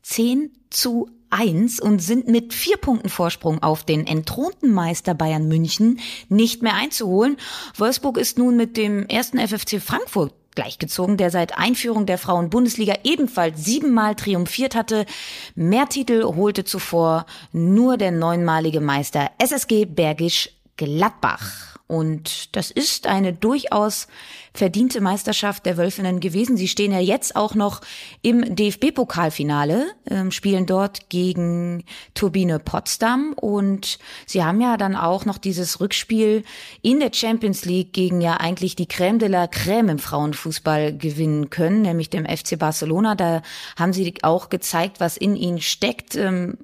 10 0.03 0.51
zu 0.69 1.09
1 1.29 1.81
und 1.81 1.99
sind 1.99 2.27
mit 2.27 2.53
vier 2.53 2.77
Punkten 2.77 3.09
Vorsprung 3.09 3.61
auf 3.61 3.83
den 3.83 4.07
entthronten 4.07 4.71
Meister 4.71 5.15
Bayern 5.15 5.47
München 5.47 5.99
nicht 6.29 6.61
mehr 6.61 6.75
einzuholen. 6.75 7.37
Wolfsburg 7.75 8.17
ist 8.17 8.37
nun 8.37 8.55
mit 8.55 8.77
dem 8.77 9.07
ersten 9.07 9.39
FFC 9.39 9.81
Frankfurt 9.81 10.33
gleichgezogen, 10.55 11.17
der 11.17 11.29
seit 11.29 11.57
Einführung 11.57 12.05
der 12.05 12.17
Frauen-Bundesliga 12.17 12.95
ebenfalls 13.03 13.63
siebenmal 13.63 14.15
triumphiert 14.15 14.75
hatte. 14.75 15.05
Mehr 15.55 15.87
Titel 15.87 16.23
holte 16.23 16.63
zuvor 16.63 17.25
nur 17.51 17.97
der 17.97 18.11
neunmalige 18.11 18.81
Meister 18.81 19.31
SSG 19.37 19.85
Bergisch 19.85 20.49
Gladbach. 20.77 21.72
Und 21.93 22.55
das 22.55 22.71
ist 22.71 23.05
eine 23.05 23.33
durchaus 23.33 24.07
verdiente 24.51 24.99
Meisterschaft 24.99 25.63
der 25.67 25.77
Wölfinnen 25.77 26.19
gewesen. 26.19 26.57
Sie 26.57 26.67
stehen 26.67 26.91
ja 26.91 26.99
jetzt 26.99 27.35
auch 27.35 27.53
noch 27.53 27.81
im 28.23 28.55
DFB-Pokalfinale, 28.55 29.85
ähm, 30.09 30.31
spielen 30.31 30.65
dort 30.65 31.09
gegen 31.09 31.83
Turbine 32.15 32.57
Potsdam 32.57 33.33
und 33.33 33.99
sie 34.25 34.43
haben 34.43 34.59
ja 34.59 34.77
dann 34.77 34.95
auch 34.95 35.25
noch 35.25 35.37
dieses 35.37 35.79
Rückspiel 35.79 36.43
in 36.81 36.99
der 36.99 37.11
Champions 37.13 37.63
League 37.65 37.93
gegen 37.93 38.21
ja 38.21 38.37
eigentlich 38.37 38.75
die 38.75 38.87
Crème 38.87 39.19
de 39.19 39.29
la 39.29 39.45
Crème 39.45 39.91
im 39.91 39.99
Frauenfußball 39.99 40.97
gewinnen 40.97 41.51
können, 41.51 41.83
nämlich 41.83 42.09
dem 42.09 42.25
FC 42.25 42.57
Barcelona. 42.57 43.13
Da 43.13 43.43
haben 43.77 43.93
sie 43.93 44.15
auch 44.23 44.49
gezeigt, 44.49 44.99
was 44.99 45.15
in 45.15 45.35
ihnen 45.35 45.61
steckt. 45.61 46.15
Ähm, 46.15 46.57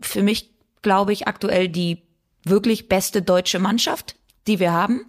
für 0.00 0.22
mich 0.22 0.50
glaube 0.82 1.12
ich 1.12 1.26
aktuell 1.26 1.68
die 1.68 2.02
wirklich 2.44 2.88
beste 2.88 3.22
deutsche 3.22 3.58
Mannschaft, 3.58 4.14
die 4.46 4.60
wir 4.60 4.72
haben 4.72 5.06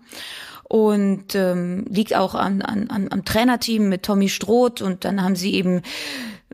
und 0.64 1.36
ähm, 1.36 1.86
liegt 1.90 2.16
auch 2.16 2.36
an, 2.36 2.62
an, 2.62 2.90
an, 2.90 3.08
am 3.12 3.24
Trainerteam 3.24 3.88
mit 3.88 4.04
Tommy 4.04 4.30
Stroth 4.30 4.82
und 4.82 5.06
dann 5.06 5.24
haben 5.24 5.36
sie 5.36 5.54
eben 5.54 5.82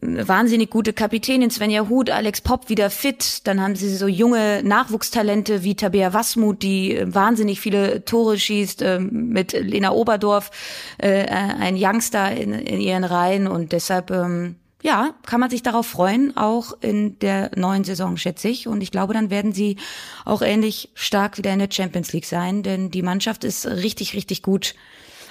eine 0.01 0.27
wahnsinnig 0.27 0.69
gute 0.69 0.93
Kapitänin 0.93 1.49
Svenja 1.49 1.87
Huth, 1.89 2.09
Alex 2.09 2.41
Popp 2.41 2.69
wieder 2.69 2.89
fit. 2.89 3.47
Dann 3.47 3.61
haben 3.61 3.75
sie 3.75 3.95
so 3.95 4.07
junge 4.07 4.61
Nachwuchstalente 4.63 5.63
wie 5.63 5.75
Tabea 5.75 6.13
Wasmuth, 6.13 6.61
die 6.61 6.95
äh, 6.95 7.13
wahnsinnig 7.13 7.59
viele 7.59 8.03
Tore 8.05 8.37
schießt, 8.37 8.81
äh, 8.81 8.99
mit 8.99 9.53
Lena 9.53 9.91
Oberdorf, 9.91 10.51
äh, 10.97 11.25
ein 11.25 11.75
Youngster 11.77 12.31
in, 12.31 12.53
in 12.53 12.81
ihren 12.81 13.03
Reihen. 13.03 13.47
Und 13.47 13.71
deshalb 13.71 14.11
ähm, 14.11 14.55
ja, 14.83 15.15
kann 15.25 15.39
man 15.39 15.49
sich 15.49 15.63
darauf 15.63 15.87
freuen, 15.87 16.35
auch 16.35 16.73
in 16.81 17.17
der 17.19 17.51
neuen 17.55 17.85
Saison, 17.85 18.17
schätze 18.17 18.49
ich. 18.49 18.67
Und 18.67 18.81
ich 18.81 18.91
glaube, 18.91 19.13
dann 19.13 19.29
werden 19.29 19.53
sie 19.53 19.77
auch 20.25 20.41
ähnlich 20.41 20.89
stark 20.93 21.37
wieder 21.37 21.53
in 21.53 21.59
der 21.59 21.69
Champions 21.71 22.11
League 22.11 22.25
sein, 22.25 22.63
denn 22.63 22.91
die 22.91 23.01
Mannschaft 23.01 23.45
ist 23.45 23.65
richtig, 23.65 24.13
richtig 24.13 24.43
gut 24.43 24.75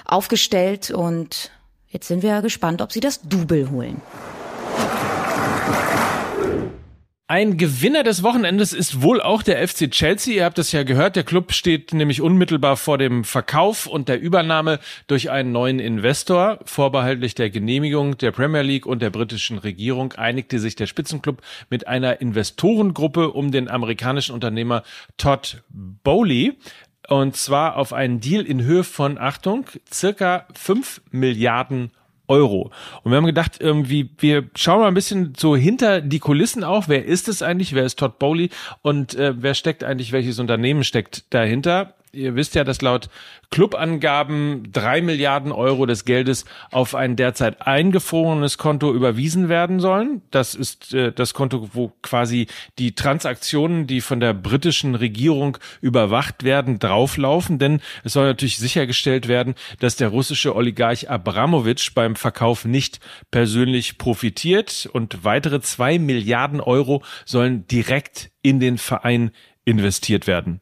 aufgestellt 0.07 0.91
und 0.91 1.51
jetzt 1.91 2.09
sind 2.09 2.23
wir 2.23 2.41
gespannt, 2.41 2.81
ob 2.81 2.93
sie 2.93 3.01
das 3.01 3.21
Double 3.21 3.71
holen. 3.71 4.01
Ein 7.33 7.57
Gewinner 7.57 8.03
des 8.03 8.23
Wochenendes 8.23 8.75
ist 8.75 9.01
wohl 9.01 9.23
auch 9.23 9.43
der 9.43 9.67
FC 9.67 9.91
Chelsea. 9.91 10.35
Ihr 10.35 10.45
habt 10.45 10.59
es 10.59 10.71
ja 10.71 10.83
gehört, 10.83 11.17
der 11.17 11.23
Club 11.23 11.55
steht 11.55 11.95
nämlich 11.95 12.21
unmittelbar 12.21 12.77
vor 12.77 12.99
dem 12.99 13.25
Verkauf 13.25 13.87
und 13.87 14.11
der 14.11 14.21
Übernahme 14.21 14.81
durch 15.07 15.31
einen 15.31 15.51
neuen 15.51 15.79
Investor. 15.79 16.59
Vorbehaltlich 16.67 17.35
der 17.35 17.49
Genehmigung 17.49 18.19
der 18.19 18.33
Premier 18.33 18.61
League 18.61 18.85
und 18.85 19.01
der 19.01 19.09
britischen 19.09 19.57
Regierung 19.57 20.13
einigte 20.13 20.59
sich 20.59 20.77
der 20.77 20.87
Spitzenclub 20.87 21.41
mit 21.71 21.87
einer 21.87 22.21
Investorengruppe 22.21 23.31
um 23.31 23.51
den 23.51 23.71
amerikanischen 23.71 24.35
Unternehmer 24.35 24.83
Todd 25.17 25.63
Bowley. 25.71 26.59
Und 27.09 27.35
zwar 27.39 27.79
auf 27.79 27.95
einen 27.95 28.21
Deal 28.21 28.45
in 28.45 28.63
Höhe 28.63 28.85
von, 28.85 29.17
Achtung, 29.17 29.65
circa 29.91 30.47
5 30.53 31.01
Milliarden 31.13 31.85
Euro. 31.85 32.02
Und 33.03 33.13
wir 33.13 33.17
haben 33.17 33.27
gedacht, 33.27 33.61
irgendwie, 33.61 34.11
wir 34.19 34.45
schauen 34.55 34.81
mal 34.81 34.89
ein 34.89 34.95
bisschen 34.95 35.35
so 35.37 35.57
hinter 35.57 36.01
die 36.01 36.19
Kulissen 36.19 36.65
auch. 36.65 36.89
Wer 36.89 37.05
ist 37.05 37.29
es 37.29 37.43
eigentlich? 37.43 37.75
Wer 37.75 37.85
ist 37.85 37.99
Todd 37.99 38.19
Bowley? 38.19 38.51
Und 38.83 39.15
äh, 39.15 39.35
wer 39.37 39.55
steckt 39.55 39.85
eigentlich, 39.85 40.13
welches 40.13 40.39
Unternehmen 40.39 40.85
steckt 40.85 41.25
dahinter? 41.31 41.95
Ihr 42.15 42.35
wisst 42.35 42.55
ja, 42.55 42.63
dass 42.63 42.83
laut 42.83 43.09
Clubangaben 43.51 44.71
drei 44.71 45.01
Milliarden 45.01 45.51
Euro 45.51 45.87
des 45.87 46.05
Geldes 46.05 46.45
auf 46.71 46.95
ein 46.95 47.17
derzeit 47.17 47.63
eingefrorenes 47.63 48.59
Konto 48.59 48.93
überwiesen 48.93 49.49
werden 49.49 49.81
sollen. 49.81 50.21
Das 50.31 50.55
ist 50.55 50.93
äh, 50.93 51.11
das 51.11 51.33
Konto, 51.33 51.71
wo 51.73 51.91
quasi 52.03 52.49
die 52.79 52.95
Transaktionen, 52.95 53.87
die 53.87 54.03
von 54.03 54.21
der 54.21 54.35
britischen 54.35 54.95
Regierung 54.95 55.57
überwacht 55.81 56.45
werden, 56.45 56.79
drauflaufen. 56.79 57.59
Denn 57.59 57.81
es 58.05 58.13
soll 58.13 58.27
natürlich 58.27 58.59
sichergestellt 58.59 59.27
werden, 59.27 59.55
dass 59.81 59.97
der 59.97 60.09
russische 60.09 60.55
Oligarch 60.55 61.09
Abramowitsch 61.09 61.95
beim 61.95 62.15
Verkauf 62.15 62.67
nicht 62.67 63.01
persönlich 63.31 63.97
profitiert. 63.97 64.87
Und 64.93 65.25
weitere 65.25 65.63
zwei 65.63 65.99
Milliarden 65.99 66.61
Euro 66.61 67.03
sollen 67.25 67.67
direkt 67.69 68.31
in 68.43 68.61
den 68.61 68.77
Verein 68.77 69.31
investiert 69.65 70.27
werden. 70.27 70.61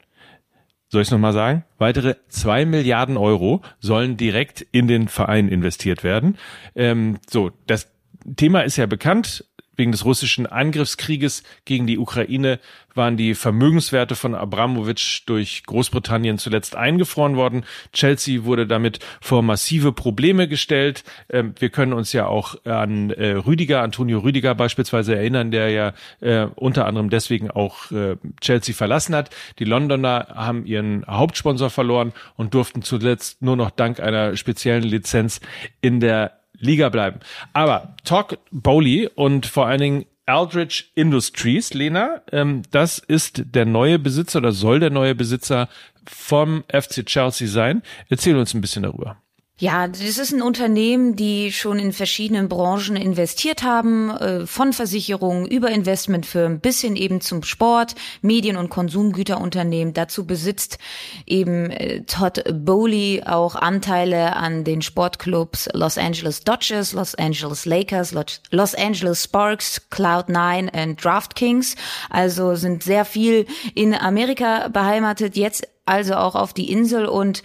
Soll 0.91 1.03
ich 1.03 1.09
es 1.09 1.13
nochmal 1.13 1.33
sagen? 1.33 1.65
Weitere 1.79 2.17
zwei 2.29 2.67
Milliarden 2.67 3.17
Euro 3.17 3.63
sollen 3.79 4.17
direkt 4.17 4.67
in 4.73 4.89
den 4.89 5.07
Verein 5.07 5.49
investiert 5.49 6.03
werden. 6.03 6.37
Ähm, 6.75 7.19
so, 7.29 7.53
das 7.69 7.93
Thema 8.35 8.63
ist 8.63 8.77
ja 8.77 8.87
bekannt 8.87 9.45
wegen 9.77 9.93
des 9.93 10.05
russischen 10.05 10.47
Angriffskrieges 10.47 11.43
gegen 11.65 11.87
die 11.87 11.99
Ukraine 11.99 12.59
waren 12.95 13.17
die 13.17 13.35
Vermögenswerte 13.35 14.17
von 14.17 14.35
Abramowitsch 14.35 15.23
durch 15.27 15.63
Großbritannien 15.65 16.39
zuletzt 16.39 16.77
eingefroren 16.77 17.37
worden. 17.37 17.65
Chelsea 17.93 18.45
wurde 18.45 18.67
damit 18.67 18.99
vor 19.21 19.43
massive 19.43 19.93
Probleme 19.93 20.49
gestellt. 20.49 21.05
Ähm, 21.31 21.55
wir 21.59 21.71
können 21.71 21.93
uns 21.93 22.13
ja 22.13 22.27
auch 22.27 22.65
an 22.65 23.11
äh, 23.11 23.33
Rüdiger, 23.33 23.83
Antonio 23.83 24.19
Rüdiger 24.19 24.55
beispielsweise 24.55 25.17
erinnern, 25.17 25.51
der 25.51 25.71
ja 25.71 25.93
äh, 26.21 26.47
unter 26.57 26.87
anderem 26.87 27.11
deswegen 27.11 27.51
auch 27.51 27.91
äh, 27.93 28.17
Chelsea 28.41 28.75
verlassen 28.75 29.15
hat. 29.15 29.31
Die 29.59 29.65
Londoner 29.65 30.29
haben 30.35 30.67
ihren 30.67 31.07
Hauptsponsor 31.07 31.71
verloren 31.71 32.13
und 32.37 32.55
durften 32.55 32.83
zuletzt 32.83 33.43
nur 33.43 33.57
noch 33.57 33.71
dank 33.71 34.01
einer 34.01 34.37
speziellen 34.37 34.83
Lizenz 34.83 35.41
in 35.81 36.01
der 36.01 36.40
Liga 36.61 36.89
bleiben. 36.89 37.21
Aber 37.53 37.97
Talk 38.05 38.39
Bowley 38.53 39.09
und 39.15 39.47
vor 39.47 39.67
allen 39.67 39.81
Dingen 39.81 40.07
Aldrich 40.27 40.93
Industries, 40.95 41.75
Lena, 41.75 42.23
ähm, 42.31 42.63
das 42.71 42.99
ist 42.99 43.43
der 43.47 43.67
neue 43.67 43.99
Besitzer 43.99 44.39
oder 44.39 44.53
soll 44.53 44.79
der 44.79 44.91
neue 44.91 45.15
Besitzer 45.15 45.69
vom 46.07 46.63
FC 46.69 47.05
Chelsea 47.05 47.49
sein. 47.49 47.83
Erzähl 48.09 48.37
uns 48.37 48.55
ein 48.55 48.61
bisschen 48.61 48.85
darüber. 48.85 49.17
Ja, 49.61 49.89
das 49.89 50.01
ist 50.01 50.33
ein 50.33 50.41
Unternehmen, 50.41 51.17
die 51.17 51.53
schon 51.53 51.79
in 51.79 51.93
verschiedenen 51.93 52.49
Branchen 52.49 52.97
investiert 52.97 53.63
haben, 53.63 54.09
äh, 54.09 54.47
von 54.47 54.73
Versicherungen 54.73 55.47
über 55.47 55.69
Investmentfirmen 55.69 56.61
bis 56.61 56.81
hin 56.81 56.97
eben 56.97 57.21
zum 57.21 57.43
Sport, 57.43 57.95
Medien- 58.23 58.57
und 58.57 58.71
Konsumgüterunternehmen. 58.71 59.93
Dazu 59.93 60.27
besitzt 60.27 60.79
eben 61.27 61.71
äh, 61.71 62.05
Todd 62.05 62.43
Bowley 62.51 63.23
auch 63.27 63.55
Anteile 63.55 64.35
an 64.35 64.65
den 64.65 64.81
Sportclubs 64.81 65.69
Los 65.75 65.99
Angeles 65.99 66.43
Dodgers, 66.43 66.95
Los 66.95 67.15
Angeles 67.17 67.67
Lakers, 67.67 68.15
Los 68.51 68.75
Angeles 68.75 69.25
Sparks, 69.25 69.83
Cloud9 69.91 70.83
und 70.83 71.05
DraftKings. 71.05 71.77
Also 72.09 72.55
sind 72.55 72.83
sehr 72.83 73.05
viel 73.05 73.45
in 73.75 73.93
Amerika 73.93 74.69
beheimatet, 74.69 75.37
jetzt 75.37 75.69
also 75.85 76.15
auch 76.15 76.35
auf 76.35 76.55
die 76.55 76.73
Insel 76.73 77.05
und 77.05 77.43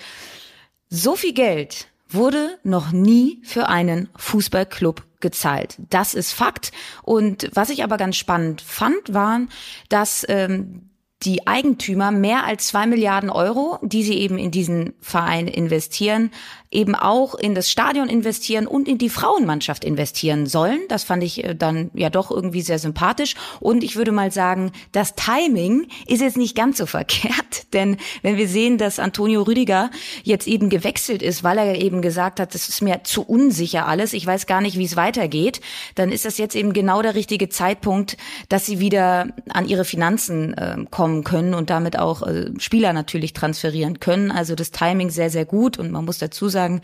so 0.90 1.18
viel 1.18 1.34
Geld 1.34 1.90
wurde 2.10 2.58
noch 2.64 2.92
nie 2.92 3.42
für 3.44 3.68
einen 3.68 4.10
Fußballclub 4.16 5.04
gezahlt. 5.20 5.78
Das 5.90 6.14
ist 6.14 6.34
Fakt. 6.34 6.72
Und 7.04 7.50
was 7.54 7.70
ich 7.70 7.84
aber 7.84 7.98
ganz 7.98 8.16
spannend 8.16 8.62
fand, 8.62 9.14
waren, 9.14 9.50
dass 9.90 10.26
ähm, 10.30 10.90
die 11.24 11.48
Eigentümer 11.48 12.12
mehr 12.12 12.46
als 12.46 12.68
zwei 12.68 12.86
Milliarden 12.86 13.30
Euro, 13.30 13.80
die 13.82 14.04
sie 14.04 14.20
eben 14.20 14.38
in 14.38 14.52
diesen 14.52 14.94
Verein 15.00 15.48
investieren, 15.48 16.32
eben 16.76 16.94
auch 16.94 17.34
in 17.34 17.56
das 17.56 17.72
Stadion 17.72 18.10
investieren 18.10 18.68
und 18.68 18.88
in 18.88 18.98
die 18.98 19.10
Frauenmannschaft 19.10 19.84
investieren 19.84 20.46
sollen. 20.46 20.82
Das 20.90 21.04
fand 21.04 21.24
ich 21.24 21.44
äh, 21.44 21.56
dann 21.56 21.90
ja 21.94 22.10
doch 22.10 22.30
irgendwie 22.30 22.62
sehr 22.62 22.78
sympathisch. 22.78 23.36
Und 23.60 23.84
ich 23.84 23.96
würde 23.96 24.12
mal 24.12 24.32
sagen, 24.32 24.72
das 24.92 25.16
Timing 25.16 25.88
ist 26.08 26.22
jetzt 26.22 26.38
nicht 26.38 26.56
ganz 26.56 26.78
so 26.78 26.86
verkehrt, 26.96 27.74
denn 27.74 27.98
wenn 28.22 28.38
wir 28.38 28.48
sehen, 28.48 28.78
dass 28.78 29.00
Antonio 29.00 29.42
Rüdiger 29.44 29.90
jetzt 30.24 30.48
eben 30.48 30.70
gewechselt 30.70 31.22
ist, 31.24 31.44
weil 31.44 31.58
er 31.58 31.82
eben 31.82 32.02
gesagt 32.02 32.40
hat, 32.40 32.54
das 32.54 32.70
ist 32.70 32.82
mir 32.82 33.02
zu 33.04 33.24
unsicher 33.24 33.88
alles, 33.88 34.14
ich 34.14 34.26
weiß 34.26 34.46
gar 34.46 34.62
nicht, 34.62 34.78
wie 34.78 34.86
es 34.86 34.96
weitergeht, 34.96 35.62
dann 35.96 36.12
ist 36.12 36.26
das 36.26 36.38
jetzt 36.38 36.56
eben 36.56 36.74
genau 36.74 37.02
der 37.02 37.16
richtige 37.16 37.50
Zeitpunkt, 37.50 38.18
dass 38.50 38.66
sie 38.66 38.80
wieder 38.80 39.28
an 39.50 39.68
ihre 39.68 39.86
Finanzen 39.86 40.54
äh, 40.54 40.78
kommen 40.92 41.24
können 41.24 41.54
und 41.54 41.70
damit 41.70 41.98
auch 41.98 42.22
äh, 42.24 42.52
Spieler 42.60 42.94
natürlich 42.94 43.34
transferieren 43.34 44.00
können. 44.00 44.32
Also 44.32 44.56
das 44.56 44.72
Timing 44.72 45.10
sehr, 45.10 45.30
sehr 45.30 45.46
gut 45.46 45.78
und 45.78 45.92
man 45.92 46.06
muss 46.06 46.18
dazu 46.18 46.50
sagen, 46.50 46.65
sagen, 46.66 46.82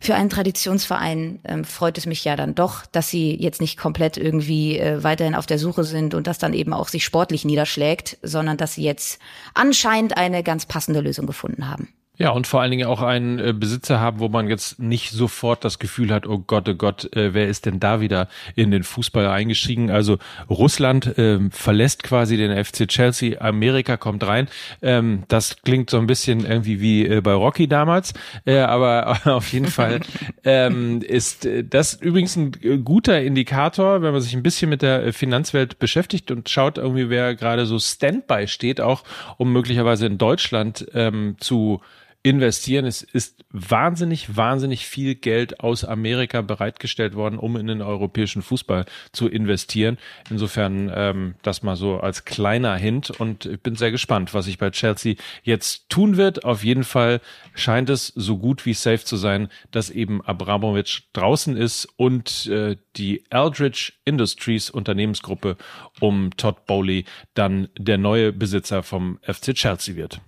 für 0.00 0.16
einen 0.16 0.30
Traditionsverein 0.30 1.38
ähm, 1.44 1.64
freut 1.64 1.96
es 1.96 2.06
mich 2.06 2.24
ja 2.24 2.34
dann 2.34 2.56
doch, 2.56 2.86
dass 2.86 3.08
sie 3.08 3.36
jetzt 3.40 3.60
nicht 3.60 3.78
komplett 3.78 4.16
irgendwie 4.16 4.76
äh, 4.78 5.02
weiterhin 5.04 5.36
auf 5.36 5.46
der 5.46 5.60
Suche 5.60 5.84
sind 5.84 6.14
und 6.14 6.26
das 6.26 6.38
dann 6.38 6.54
eben 6.54 6.72
auch 6.72 6.88
sich 6.88 7.04
sportlich 7.04 7.44
niederschlägt, 7.44 8.18
sondern 8.20 8.56
dass 8.56 8.74
sie 8.74 8.82
jetzt 8.82 9.20
anscheinend 9.54 10.16
eine 10.16 10.42
ganz 10.42 10.66
passende 10.66 11.00
Lösung 11.00 11.26
gefunden 11.26 11.68
haben. 11.68 11.88
Ja, 12.18 12.28
und 12.30 12.46
vor 12.46 12.60
allen 12.60 12.70
Dingen 12.70 12.86
auch 12.86 13.00
einen 13.00 13.38
äh, 13.38 13.54
Besitzer 13.54 13.98
haben, 13.98 14.20
wo 14.20 14.28
man 14.28 14.46
jetzt 14.46 14.78
nicht 14.78 15.12
sofort 15.12 15.64
das 15.64 15.78
Gefühl 15.78 16.12
hat, 16.12 16.26
oh 16.26 16.38
Gott, 16.38 16.68
oh 16.68 16.74
Gott, 16.74 17.16
äh, 17.16 17.32
wer 17.32 17.48
ist 17.48 17.64
denn 17.64 17.80
da 17.80 18.02
wieder 18.02 18.28
in 18.54 18.70
den 18.70 18.82
Fußball 18.82 19.26
eingestiegen? 19.26 19.90
Also 19.90 20.18
Russland 20.50 21.16
äh, 21.16 21.40
verlässt 21.50 22.02
quasi 22.02 22.36
den 22.36 22.62
FC 22.62 22.86
Chelsea, 22.86 23.40
Amerika 23.40 23.96
kommt 23.96 24.26
rein. 24.26 24.48
Ähm, 24.82 25.22
das 25.28 25.62
klingt 25.62 25.88
so 25.88 25.98
ein 25.98 26.06
bisschen 26.06 26.44
irgendwie 26.44 26.82
wie 26.82 27.06
äh, 27.06 27.22
bei 27.22 27.32
Rocky 27.32 27.66
damals, 27.66 28.12
äh, 28.44 28.58
aber 28.58 29.18
auf 29.24 29.50
jeden 29.50 29.68
Fall 29.68 30.00
ähm, 30.44 31.00
ist 31.00 31.46
äh, 31.46 31.64
das 31.64 31.94
übrigens 31.94 32.36
ein 32.36 32.84
guter 32.84 33.22
Indikator, 33.22 34.02
wenn 34.02 34.12
man 34.12 34.20
sich 34.20 34.34
ein 34.34 34.42
bisschen 34.42 34.68
mit 34.68 34.82
der 34.82 35.14
Finanzwelt 35.14 35.78
beschäftigt 35.78 36.30
und 36.30 36.50
schaut 36.50 36.76
irgendwie, 36.76 37.08
wer 37.08 37.34
gerade 37.34 37.64
so 37.64 37.78
Standby 37.78 38.48
steht, 38.48 38.82
auch 38.82 39.02
um 39.38 39.50
möglicherweise 39.50 40.04
in 40.04 40.18
Deutschland 40.18 40.86
ähm, 40.92 41.36
zu 41.40 41.80
investieren. 42.22 42.84
Es 42.86 43.02
ist 43.02 43.44
wahnsinnig, 43.50 44.36
wahnsinnig 44.36 44.86
viel 44.86 45.16
Geld 45.16 45.60
aus 45.60 45.84
Amerika 45.84 46.40
bereitgestellt 46.40 47.14
worden, 47.16 47.38
um 47.38 47.56
in 47.56 47.66
den 47.66 47.82
europäischen 47.82 48.42
Fußball 48.42 48.84
zu 49.10 49.28
investieren. 49.28 49.98
Insofern 50.30 50.90
ähm, 50.94 51.34
das 51.42 51.62
mal 51.64 51.74
so 51.74 51.98
als 51.98 52.24
kleiner 52.24 52.76
Hint 52.76 53.10
und 53.10 53.46
ich 53.46 53.60
bin 53.60 53.74
sehr 53.74 53.90
gespannt, 53.90 54.34
was 54.34 54.44
sich 54.44 54.58
bei 54.58 54.70
Chelsea 54.70 55.16
jetzt 55.42 55.88
tun 55.88 56.16
wird. 56.16 56.44
Auf 56.44 56.62
jeden 56.62 56.84
Fall 56.84 57.20
scheint 57.54 57.90
es 57.90 58.06
so 58.08 58.38
gut 58.38 58.66
wie 58.66 58.74
safe 58.74 59.04
zu 59.04 59.16
sein, 59.16 59.48
dass 59.72 59.90
eben 59.90 60.22
Abramovic 60.22 61.02
draußen 61.12 61.56
ist 61.56 61.88
und 61.96 62.46
äh, 62.46 62.76
die 62.96 63.24
Eldridge 63.30 63.94
Industries 64.04 64.70
Unternehmensgruppe 64.70 65.56
um 65.98 66.30
Todd 66.36 66.66
Bowley 66.66 67.04
dann 67.34 67.68
der 67.76 67.98
neue 67.98 68.32
Besitzer 68.32 68.84
vom 68.84 69.18
FC 69.22 69.54
Chelsea 69.54 69.96
wird. 69.96 70.20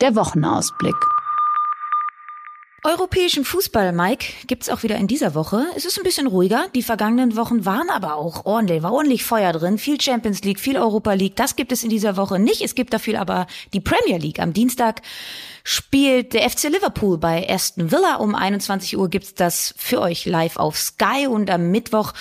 Der 0.00 0.14
Wochenausblick. 0.14 0.96
Europäischen 2.82 3.44
Fußball, 3.44 3.92
Mike, 3.92 4.32
gibt's 4.46 4.70
auch 4.70 4.82
wieder 4.82 4.96
in 4.96 5.06
dieser 5.06 5.34
Woche. 5.34 5.66
Es 5.76 5.84
ist 5.84 5.98
ein 5.98 6.02
bisschen 6.02 6.26
ruhiger. 6.26 6.64
Die 6.74 6.82
vergangenen 6.82 7.36
Wochen 7.36 7.66
waren 7.66 7.90
aber 7.90 8.14
auch 8.14 8.46
ordentlich, 8.46 8.82
war 8.82 8.94
ordentlich 8.94 9.22
Feuer 9.22 9.52
drin. 9.52 9.76
Viel 9.76 10.00
Champions 10.00 10.42
League, 10.44 10.58
viel 10.58 10.78
Europa 10.78 11.12
League. 11.12 11.36
Das 11.36 11.56
gibt 11.56 11.72
es 11.72 11.84
in 11.84 11.90
dieser 11.90 12.16
Woche 12.16 12.38
nicht. 12.38 12.62
Es 12.62 12.74
gibt 12.74 12.94
dafür 12.94 13.20
aber 13.20 13.46
die 13.74 13.80
Premier 13.80 14.16
League. 14.16 14.40
Am 14.40 14.54
Dienstag 14.54 15.02
spielt 15.64 16.34
der 16.34 16.48
FC 16.48 16.64
Liverpool 16.64 17.18
bei 17.18 17.48
Aston 17.48 17.90
Villa. 17.90 18.16
Um 18.16 18.34
21 18.34 18.96
Uhr 18.96 19.08
gibt's 19.08 19.34
das 19.34 19.74
für 19.76 20.00
euch 20.00 20.26
live 20.26 20.56
auf 20.56 20.78
Sky 20.78 21.26
und 21.28 21.50
am 21.50 21.70
Mittwoch 21.70 22.12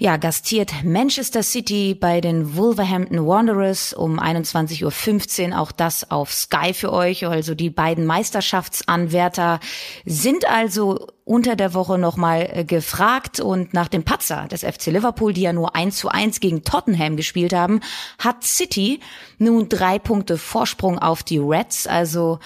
ja, 0.00 0.16
gastiert 0.16 0.84
Manchester 0.84 1.42
City 1.42 1.96
bei 1.98 2.20
den 2.20 2.54
Wolverhampton 2.54 3.26
Wanderers 3.26 3.92
um 3.92 4.20
21.15 4.20 5.50
Uhr. 5.50 5.58
Auch 5.58 5.72
das 5.72 6.08
auf 6.12 6.32
Sky 6.32 6.72
für 6.72 6.92
euch. 6.92 7.26
Also 7.26 7.56
die 7.56 7.68
beiden 7.68 8.06
Meisterschaftsanwärter 8.06 9.58
sind 10.04 10.48
also 10.48 11.08
unter 11.24 11.56
der 11.56 11.74
Woche 11.74 11.98
nochmal 11.98 12.48
äh, 12.52 12.64
gefragt 12.64 13.40
und 13.40 13.74
nach 13.74 13.88
dem 13.88 14.04
Patzer 14.04 14.46
des 14.46 14.62
FC 14.62 14.86
Liverpool, 14.86 15.32
die 15.32 15.42
ja 15.42 15.52
nur 15.52 15.74
1 15.74 15.96
zu 15.96 16.08
1 16.08 16.38
gegen 16.38 16.62
Tottenham 16.62 17.16
gespielt 17.16 17.52
haben, 17.52 17.80
hat 18.20 18.44
City 18.44 19.00
nun 19.38 19.68
drei 19.68 19.98
Punkte 19.98 20.38
Vorsprung 20.38 21.00
auf 21.00 21.24
die 21.24 21.38
Reds. 21.38 21.88
Also 21.88 22.38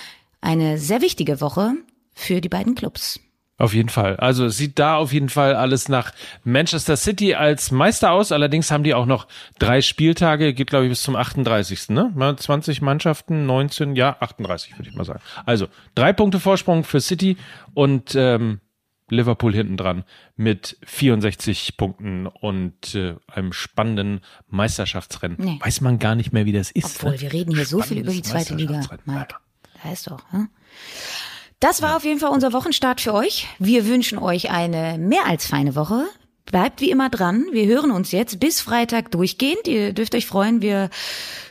eine 0.43 0.77
sehr 0.77 1.01
wichtige 1.01 1.41
Woche 1.41 1.73
für 2.15 2.43
die 2.43 2.51
beiden 2.51 2.75
Clubs. 2.75 3.19
Auf 3.59 3.75
jeden 3.75 3.91
Fall. 3.91 4.17
Also 4.17 4.49
sieht 4.49 4.79
da 4.81 4.97
auf 4.97 5.13
jeden 5.13 5.29
Fall 5.29 5.55
alles 5.55 5.89
nach 5.89 6.13
Manchester 6.43 6.97
City 6.97 7.35
als 7.35 7.71
Meister 7.71 8.11
aus. 8.11 8.33
Allerdings 8.33 8.73
haben 8.73 8.83
die 8.83 8.93
auch 8.93 9.07
noch 9.07 9.29
drei 9.61 9.81
Spieltage, 9.83 10.53
geht 10.53 10.71
glaube 10.71 10.87
ich 10.87 10.91
bis 10.91 11.03
zum 11.03 11.15
38. 11.15 11.91
Ne? 11.91 12.13
20 12.37 12.83
Mannschaften, 12.83 13.47
19, 13.47 13.95
ja 13.95 14.17
38 14.19 14.77
würde 14.79 14.91
ich 14.91 14.97
mal 14.97 15.05
sagen. 15.05 15.21
Also 15.47 15.69
drei 15.95 16.13
Punkte 16.13 16.41
Vorsprung 16.41 16.83
für 16.83 17.01
City 17.01 17.37
und 17.73 18.17
ähm, 18.17 18.61
Liverpool 19.09 19.55
hinten 19.55 19.77
dran 19.77 20.03
mit 20.35 20.77
64 20.85 21.77
Punkten 21.77 22.27
und 22.27 22.97
äh, 22.97 23.15
einem 23.29 23.53
spannenden 23.53 24.23
Meisterschaftsrennen. 24.49 25.37
Nee. 25.39 25.59
Weiß 25.61 25.83
man 25.83 26.01
gar 26.01 26.17
nicht 26.17 26.33
mehr, 26.33 26.47
wie 26.47 26.53
das 26.53 26.73
ist. 26.73 26.97
Obwohl, 26.97 27.13
ne? 27.13 27.21
wir 27.21 27.33
reden 27.33 27.55
hier 27.55 27.67
so 27.67 27.81
viel 27.81 27.99
über 27.99 28.11
die 28.11 28.23
zweite 28.23 28.55
Liga, 28.55 28.81
Mike. 29.05 29.37
Ist 29.91 30.11
doch. 30.11 30.21
Hm? 30.31 30.49
Das 31.61 31.81
war 31.81 31.97
auf 31.97 32.05
jeden 32.05 32.19
Fall 32.19 32.31
unser 32.31 32.53
Wochenstart 32.53 33.01
für 33.01 33.15
euch. 33.15 33.47
Wir 33.59 33.87
wünschen 33.87 34.19
euch 34.19 34.51
eine 34.51 34.99
mehr 34.99 35.27
als 35.27 35.47
feine 35.47 35.75
Woche. 35.75 36.07
Bleibt 36.45 36.81
wie 36.81 36.91
immer 36.91 37.09
dran. 37.09 37.47
Wir 37.53 37.67
hören 37.67 37.93
uns 37.93 38.11
jetzt 38.11 38.41
bis 38.41 38.61
Freitag 38.61 39.11
durchgehend. 39.13 39.69
Ihr 39.69 39.93
dürft 39.93 40.15
euch 40.15 40.27
freuen. 40.27 40.61
Wir 40.61 40.91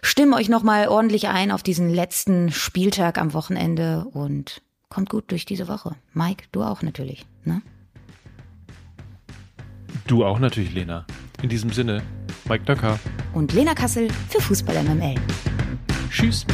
stimmen 0.02 0.34
euch 0.34 0.50
nochmal 0.50 0.89
ordentlich 0.89 1.30
ein 1.30 1.52
auf 1.52 1.63
diesen 1.63 1.89
letzten 1.89 2.52
Spieltag 2.52 3.17
am 3.17 3.34
Wochenende 3.34 4.06
und 4.12 4.62
kommt 4.89 5.10
gut 5.10 5.32
durch 5.32 5.46
diese 5.46 5.67
Woche. 5.67 5.96
Mike, 6.13 6.44
du 6.52 6.62
auch 6.62 6.82
natürlich. 6.82 7.26
Ne? 7.46 7.62
Du 10.08 10.26
auch 10.26 10.39
natürlich, 10.39 10.74
Lena. 10.74 11.06
In 11.41 11.50
diesem 11.50 11.72
Sinne, 11.72 12.04
Mike 12.50 12.65
Döcker. 12.65 13.00
Und 13.34 13.54
Lena 13.54 13.74
Kassel 13.74 14.10
für 14.30 14.41
Fußball 14.41 14.84
MML. 14.84 15.15
Tschüss. 16.12 16.46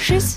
Tschüss. 0.00 0.36